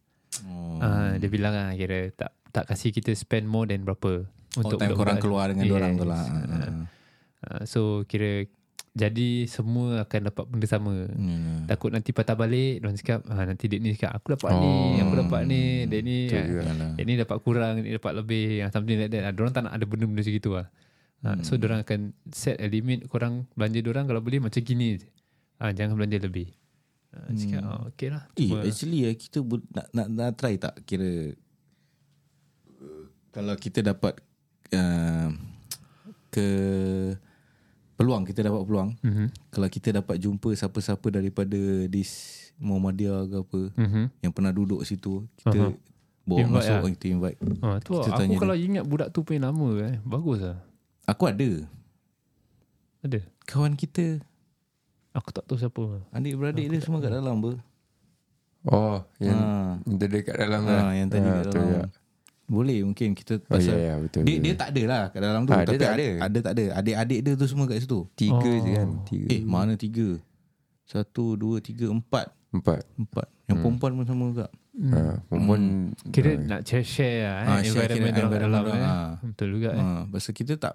oh. 0.45 0.77
Uh, 0.77 1.17
dia 1.17 1.27
bilang 1.27 1.53
ah 1.53 1.73
kira 1.73 2.11
tak 2.11 2.31
tak 2.51 2.69
kasih 2.69 2.93
kita 2.93 3.11
spend 3.11 3.43
more 3.45 3.65
than 3.65 3.81
berapa 3.81 4.29
Oh 4.55 4.71
time 4.71 4.93
korang 4.93 5.17
keluar 5.17 5.49
dengan 5.49 5.65
yes. 5.65 5.73
orang 5.73 5.91
tu 5.95 6.05
lah. 6.05 6.21
Ah, 6.21 6.85
Uh, 7.41 7.61
so 7.63 7.81
kira 8.03 8.49
jadi 8.95 9.43
semua 9.43 10.07
akan 10.07 10.31
dapat 10.31 10.45
benda 10.47 10.63
sama. 10.65 11.03
Hmm. 11.11 11.67
Takut 11.67 11.91
nanti 11.91 12.15
patah 12.15 12.31
balik 12.31 12.79
Diorang 12.79 12.95
cakap 12.95 13.27
ah, 13.27 13.43
Nanti 13.43 13.67
dek 13.67 13.83
ni 13.83 13.91
cakap 13.91 14.15
Aku 14.15 14.39
dapat 14.39 14.55
ni 14.55 15.03
Aku 15.03 15.13
dapat 15.19 15.41
ni 15.43 15.83
Dek 15.83 15.99
ni 15.99 16.31
ah, 16.31 16.95
Dek 16.95 17.03
ni 17.03 17.13
dapat 17.19 17.37
kurang 17.43 17.83
ni 17.83 17.91
dapat 17.91 18.15
lebih 18.15 18.63
ah, 18.63 18.71
Something 18.71 18.95
like 18.95 19.11
that 19.11 19.35
Diorang 19.35 19.51
tak 19.51 19.67
nak 19.67 19.75
ada 19.75 19.83
benda-benda 19.83 20.23
macam 20.23 20.31
gitu 20.31 20.55
lah 20.55 20.71
Ah, 21.19 21.35
So 21.43 21.59
diorang 21.59 21.83
akan 21.83 22.15
Set 22.29 22.55
a 22.55 22.65
limit 22.65 23.03
Korang 23.05 23.51
belanja 23.51 23.83
diorang 23.83 24.05
Kalau 24.05 24.23
boleh 24.23 24.39
macam 24.39 24.61
gini 24.61 24.95
je. 24.95 25.07
Ah, 25.57 25.75
Jangan 25.75 25.99
belanja 25.99 26.15
lebih. 26.21 26.55
Ah, 27.11 27.27
Cakap 27.35 27.61
oh, 27.61 27.81
Okay 27.91 28.07
lah 28.07 28.23
Eh, 28.33 28.47
Cuma- 28.47 28.63
actually 28.63 28.99
eh, 29.03 29.15
kita 29.17 29.43
nak, 29.43 29.91
nak, 29.91 30.07
nak 30.07 30.29
try 30.35 30.55
tak 30.55 30.79
kira 30.83 31.35
uh, 32.79 33.03
kalau 33.27 33.59
kita 33.59 33.83
dapat 33.83 34.15
uh, 34.71 35.27
ke 36.29 36.47
peluang 37.95 38.23
kita 38.23 38.43
dapat 38.43 38.61
peluang 38.61 38.89
Mhm. 38.99 39.27
kalau 39.49 39.67
kita 39.67 39.89
dapat 39.93 40.15
jumpa 40.17 40.51
siapa-siapa 40.51 41.07
daripada 41.09 41.59
this 41.87 42.11
Muhammadiyah 42.57 43.25
ke 43.25 43.35
apa 43.41 43.61
Mhm. 43.73 44.03
yang 44.19 44.31
pernah 44.31 44.51
duduk 44.51 44.81
situ 44.81 45.23
kita 45.37 45.59
Aha. 45.65 45.75
bawa 46.21 46.37
Invite 46.39 46.53
masuk 46.53 46.75
lah. 46.77 46.91
kita 46.91 47.05
invite 47.07 47.37
Ah, 47.61 47.77
tu 47.79 47.91
Kita 47.93 48.09
lah. 48.09 48.17
tanya 48.17 48.31
Aku 48.31 48.41
kalau 48.41 48.55
ingat 48.55 48.83
budak 48.83 49.07
tu 49.09 49.19
punya 49.21 49.41
nama 49.45 49.67
eh, 49.81 49.95
Bagus 50.01 50.39
lah 50.41 50.57
aku 51.05 51.23
ada 51.25 51.49
Ada 53.01 53.19
kawan 53.43 53.73
kita 53.73 54.19
Aku 55.13 55.29
tak 55.29 55.45
tahu 55.45 55.55
siapa 55.55 55.83
adik-beradik 56.11 56.67
dia 56.67 56.79
semua 56.79 56.99
kat 56.99 57.13
dalam 57.13 57.37
ber 57.37 57.55
Oh 58.65 58.99
Yang 59.17 59.37
Ah. 59.37 59.71
Dia 59.85 60.07
dekat 60.09 60.35
dalam 60.35 60.61
ha, 60.63 60.71
lah 60.73 60.83
yang 60.91 61.07
tadi 61.07 61.23
Ah, 61.23 61.33
kat 61.33 61.43
tu 61.45 61.51
dalam 61.53 61.67
juga. 61.69 61.79
Boleh 62.45 62.77
mungkin 62.81 63.11
kita 63.11 63.37
Oh 63.37 63.49
pasal 63.49 63.73
ya 63.73 63.81
ya 63.81 63.93
betul 63.97 64.21
Dia, 64.21 64.31
betul. 64.31 64.43
dia 64.43 64.53
tak 64.53 64.69
ada 64.69 64.81
lah 64.85 65.03
kat 65.09 65.19
dalam 65.19 65.41
tu 65.41 65.51
Ah, 65.51 65.57
dia 65.57 65.65
Tapi 65.65 65.77
tak 65.77 65.89
ada. 65.89 65.93
ada. 65.95 66.07
ada 66.21 66.37
tak 66.39 66.53
ada. 66.53 66.63
Adik-adik 66.77 67.19
dia 67.19 67.31
tu 67.33 67.45
semua 67.45 67.65
kat 67.65 67.77
situ. 67.79 67.99
Tiga 68.13 68.37
Oh. 68.47 68.61
je 68.61 68.71
kan 68.71 68.89
Tiga. 69.03 69.27
Eh 69.29 69.41
mana 69.41 69.73
tiga? 69.73 70.07
Satu, 70.83 71.33
dua, 71.33 71.57
tiga, 71.57 71.89
empat. 71.89 72.29
Empat. 72.51 72.85
Empat. 72.95 73.25
Yang 73.45 73.57
perempuan 73.59 73.91
pun 73.95 74.05
sama 74.05 74.23
juga. 74.29 74.47
Ha, 74.75 74.99
Perempuan 75.25 75.61
Kira 76.11 76.31
nak 76.35 76.61
share-share 76.61 77.17
lah 77.23 77.35
eh, 77.35 77.47
Ah, 77.47 77.59
share 77.63 77.87
Environment 77.87 77.95
kira 78.05 78.11
diorang 78.11 78.29
kat 78.29 78.39
dalam 78.39 78.51
environment 78.51 78.75
eh. 78.75 78.85
diorang, 78.85 79.01
ah. 79.01 79.11
Betul 79.23 79.47
juga 79.49 79.69
eh. 79.71 79.81
ha, 79.81 80.03
Pasal 80.05 80.31
kita 80.31 80.53
tak 80.55 80.73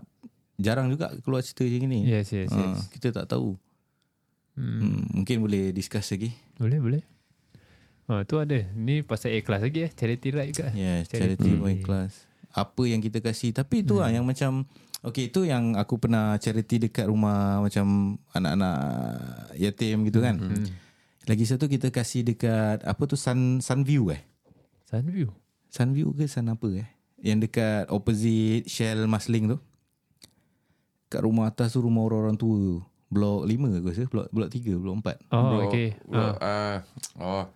Jarang 0.57 0.87
juga 0.89 1.07
keluar 1.21 1.41
cerita 1.41 1.63
macam 1.63 1.87
ni. 1.87 2.01
Yes 2.05 2.29
yes 2.31 2.49
ha, 2.49 2.59
yes. 2.59 2.91
Kita 2.91 3.09
tak 3.15 3.27
tahu. 3.27 3.57
Hmm. 4.53 5.09
Mungkin 5.15 5.37
boleh 5.41 5.71
discuss 5.71 6.11
lagi. 6.11 6.35
Boleh 6.57 6.77
boleh 6.77 7.03
Oh, 8.11 8.27
tu 8.27 8.43
ada. 8.43 8.59
Ni 8.75 9.07
pasal 9.07 9.39
A-class 9.39 9.63
lagi 9.63 9.87
eh. 9.87 9.91
Charity 9.95 10.29
ride 10.35 10.51
juga. 10.51 10.75
Yeah 10.75 11.07
Charity. 11.07 11.39
Charity 11.39 11.51
my 11.55 11.79
class 11.79 12.27
Apa 12.51 12.83
yang 12.83 12.99
kita 12.99 13.23
kasih 13.23 13.55
Tapi 13.55 13.87
itu 13.87 14.03
lah 14.03 14.11
yang 14.11 14.27
macam 14.27 14.67
Okay 15.01 15.31
itu 15.31 15.47
yang 15.47 15.79
aku 15.79 15.97
pernah 15.97 16.35
charity 16.37 16.83
dekat 16.83 17.07
rumah 17.07 17.63
Macam 17.63 18.19
anak-anak 18.35 18.77
yatim 19.55 20.03
gitu 20.05 20.19
kan 20.19 20.43
Lagi 21.25 21.47
satu 21.47 21.71
kita 21.71 21.89
kasih 21.89 22.27
dekat 22.27 22.83
Apa 22.83 23.07
tu 23.07 23.15
Sun 23.15 23.63
Sunview 23.63 24.11
eh 24.11 24.21
Sunview. 24.85 25.31
Sunview 25.71 26.11
ke 26.11 26.27
Sun 26.27 26.51
apa 26.51 26.67
eh 26.75 26.89
Yang 27.23 27.47
dekat 27.47 27.87
opposite 27.89 28.67
Shell 28.67 29.07
Masling 29.07 29.55
tu 29.55 29.59
Kat 31.07 31.23
rumah 31.23 31.47
atas 31.47 31.73
tu 31.73 31.81
rumah 31.81 32.03
orang-orang 32.03 32.35
tua 32.35 32.59
tu. 32.59 32.77
Blok 33.07 33.47
5 33.47 33.55
ke 33.57 33.79
rasa 33.87 34.05
Blok, 34.07 34.27
blok 34.31 34.51
3 34.51 34.75
Blok 34.77 34.95
4 34.99 35.31
Oh, 35.31 35.43
Bro, 35.47 35.59
okay. 35.71 35.89
bro, 36.05 36.35
ah. 36.43 36.83
Oh 37.15 37.47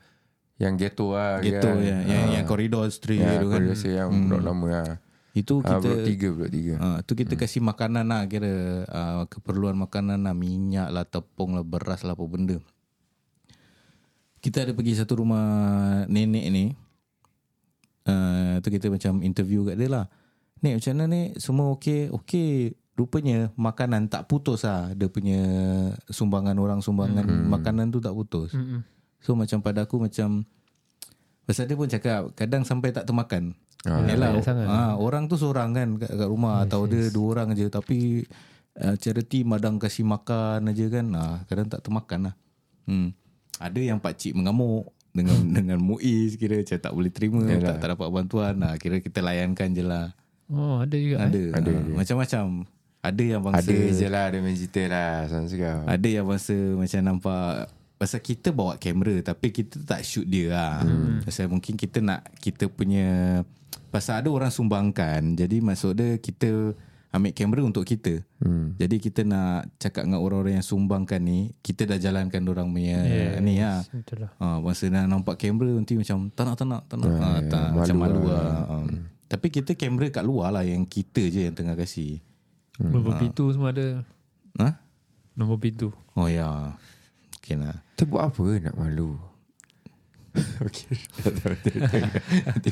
Yang 0.55 0.75
ghetto 0.79 1.13
lah 1.13 1.39
Gitu 1.39 1.59
kan. 1.61 1.83
ya 1.83 1.99
Yang, 2.03 2.23
Ah. 2.23 2.31
yang 2.33 2.45
corridor 2.45 2.87
street 2.89 3.21
Ya 3.21 3.39
tu 3.39 3.49
kan 3.49 3.61
rasa 3.65 3.89
yang 3.91 4.11
Blok 4.27 4.43
lama 4.43 4.67
lah 4.71 4.89
Itu 5.35 5.59
Ah, 5.61 5.77
kita 5.77 5.89
Blok 5.91 6.07
tiga 6.07 6.29
Blok 6.31 6.51
tiga 6.51 6.75
Ha, 6.79 6.89
tu 7.03 7.13
kita 7.13 7.35
kasih 7.35 7.59
makanan 7.59 8.07
lah 8.07 8.23
kira 8.25 8.55
uh, 8.87 9.27
keperluan 9.27 9.75
makanan 9.75 10.23
lah 10.23 10.31
minyak 10.31 10.89
lah 10.89 11.03
tepung 11.03 11.53
lah 11.53 11.63
beras 11.63 12.03
lah 12.03 12.15
apa 12.15 12.23
benda. 12.23 12.63
Kita 14.39 14.63
ada 14.63 14.71
pergi 14.71 14.95
satu 14.95 15.19
rumah 15.19 15.43
nenek 16.07 16.47
ni. 16.49 16.65
Uh, 18.05 18.61
tu 18.61 18.69
kita 18.69 18.93
macam 18.93 19.25
interview 19.25 19.65
kat 19.65 19.75
dia 19.75 19.89
lah. 19.89 20.07
Nek 20.61 20.79
macam 20.79 20.93
mana 20.93 21.05
ni 21.09 21.23
semua 21.35 21.73
okey? 21.75 22.13
Okey. 22.13 22.51
Rupanya 22.95 23.51
makanan 23.57 24.07
tak 24.07 24.29
putus 24.29 24.63
lah. 24.63 24.93
Dia 24.93 25.09
punya 25.09 25.41
sumbangan 26.07 26.55
orang 26.55 26.79
sumbangan 26.79 27.25
makanan 27.49 27.89
tu 27.89 27.99
tak 27.99 28.13
putus. 28.13 28.53
Mm-mm. 28.53 28.85
So 29.25 29.33
macam 29.33 29.65
pada 29.65 29.89
aku 29.89 29.97
macam 29.97 30.45
Pasal 31.45 31.69
dia 31.69 31.77
pun 31.77 31.89
cakap 31.89 32.33
kadang 32.33 32.65
sampai 32.65 32.89
tak 32.89 33.05
termakan. 33.05 33.53
Ah, 33.85 34.01
Yalah, 34.01 34.33
banyak 34.33 34.49
sangat. 34.49 34.65
ah, 34.65 34.97
orang 34.97 35.29
tu 35.29 35.37
seorang 35.37 35.77
kan 35.77 35.89
kat, 36.01 36.09
kat 36.09 36.29
rumah 36.29 36.65
atau 36.65 36.89
dia 36.89 37.13
dua 37.13 37.37
orang 37.37 37.53
je 37.53 37.69
tapi 37.69 38.25
uh, 38.81 38.97
charity 38.97 39.45
madang 39.45 39.77
kasih 39.77 40.09
makan 40.09 40.73
aja 40.73 40.89
kan. 40.89 41.07
Ah, 41.13 41.37
kadang 41.45 41.69
tak 41.69 41.85
termakan 41.85 42.33
lah. 42.33 42.35
Hmm. 42.89 43.13
Ada 43.61 43.77
yang 43.77 44.01
pak 44.01 44.17
cik 44.17 44.33
mengamuk 44.33 44.89
dengan 45.13 45.37
dengan 45.57 45.79
Muiz 45.85 46.41
kira 46.41 46.65
macam 46.65 46.81
tak 46.81 46.93
boleh 46.97 47.13
terima 47.13 47.45
tak, 47.61 47.77
tak 47.77 47.89
dapat 47.93 48.09
bantuan. 48.09 48.55
Ah, 48.65 48.81
kira 48.81 49.05
kita 49.05 49.21
layankan 49.21 49.77
je 49.77 49.85
lah. 49.85 50.17
Oh 50.49 50.81
ada 50.81 50.97
juga 50.97 51.25
Ada, 51.25 51.41
eh? 51.41 51.57
ada, 51.57 51.73
ada. 51.73 51.93
macam-macam. 51.93 52.45
Ada 53.05 53.21
yang 53.37 53.41
bangsa 53.45 53.69
Ada 53.69 53.77
je 53.93 54.07
lah 54.09 54.25
Dia 54.33 54.41
main 54.41 54.57
cerita 54.57 54.83
lah 54.89 55.13
Sama 55.29 55.45
ada 55.85 56.09
yang 56.09 56.25
masa 56.25 56.57
macam 56.57 57.01
nampak 57.05 57.69
Pasal 57.95 58.21
kita 58.21 58.51
bawa 58.51 58.75
kamera 58.77 59.23
Tapi 59.23 59.55
kita 59.55 59.79
tak 59.87 60.03
shoot 60.03 60.27
dia 60.27 60.51
lah 60.51 60.83
hmm. 60.83 61.23
Pasal 61.23 61.47
mungkin 61.47 61.79
kita 61.79 62.03
nak 62.03 62.27
Kita 62.43 62.67
punya 62.67 63.41
Pasal 63.95 64.23
ada 64.23 64.29
orang 64.35 64.51
sumbangkan 64.51 65.39
Jadi 65.39 65.63
maksud 65.63 65.95
dia 65.95 66.19
Kita 66.19 66.75
ambil 67.15 67.31
kamera 67.31 67.63
untuk 67.63 67.87
kita 67.87 68.19
hmm. 68.43 68.75
Jadi 68.75 68.97
kita 68.99 69.23
nak 69.23 69.71
Cakap 69.79 70.11
dengan 70.11 70.19
orang-orang 70.19 70.59
yang 70.59 70.67
sumbangkan 70.67 71.23
ni 71.23 71.55
Kita 71.63 71.87
dah 71.87 71.99
jalankan 72.03 72.43
orang 72.51 72.67
punya 72.75 72.99
yes. 73.07 73.39
Ni 73.39 73.63
lah 73.63 73.87
lah 73.87 74.31
Ha, 74.43 74.59
masa 74.59 74.91
nak 74.91 75.07
nampak 75.07 75.39
kamera 75.39 75.71
nanti 75.71 75.95
macam 75.95 76.27
tak 76.35 76.45
nak 76.51 76.55
tak 76.59 76.67
nak 76.67 76.83
tak 76.91 76.97
nak 76.99 77.11
ha, 77.15 77.29
tak, 77.47 77.67
macam 77.73 77.97
malu 77.97 78.23
lah. 78.27 78.51
Ha. 78.67 78.75
Tapi 79.31 79.47
kita 79.49 79.79
kamera 79.79 80.11
kat 80.11 80.25
luar 80.27 80.51
lah 80.51 80.67
yang 80.67 80.83
kita 80.85 81.23
je 81.31 81.47
yang 81.47 81.55
tengah 81.55 81.79
kasih. 81.79 82.19
Nombor 82.79 83.19
pintu 83.23 83.47
semua 83.55 83.71
ada 83.71 84.03
Ha? 84.59 84.79
Nombor 85.35 85.59
pintu 85.59 85.91
Oh 86.15 86.31
ya. 86.31 86.79
Okay 87.45 87.61
lah. 87.61 87.77
Kita 87.93 88.09
buat 88.09 88.33
apa 88.33 88.45
nak 88.57 88.73
malu? 88.73 89.21
Okay 90.65 90.97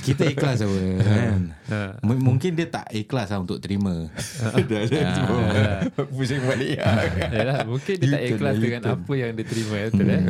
Kita 0.00 0.24
ikhlas 0.32 0.64
apa? 0.64 0.80
Kan. 1.04 1.52
M- 2.00 2.24
mungkin 2.24 2.56
dia 2.56 2.72
tak 2.72 2.88
ikhlas 2.88 3.28
lah 3.36 3.44
untuk 3.44 3.60
terima. 3.60 4.08
Dah 4.72 4.82
dah 4.88 5.84
Pusing 6.08 6.40
balik. 6.48 6.80
Yalah, 7.36 7.68
mungkin 7.68 8.00
dia 8.00 8.16
tak 8.16 8.22
ikhlas 8.32 8.56
dengan 8.56 8.82
apa 8.96 9.12
yang 9.12 9.36
dia 9.36 9.44
terima 9.44 9.76
betul 9.92 10.08
eh. 10.08 10.24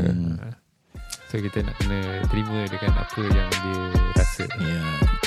So 1.31 1.39
kita 1.39 1.63
nak 1.63 1.79
kena 1.79 1.99
terima 2.29 2.59
dengan 2.67 2.93
apa 2.99 3.21
yang 3.23 3.49
dia 3.49 5.22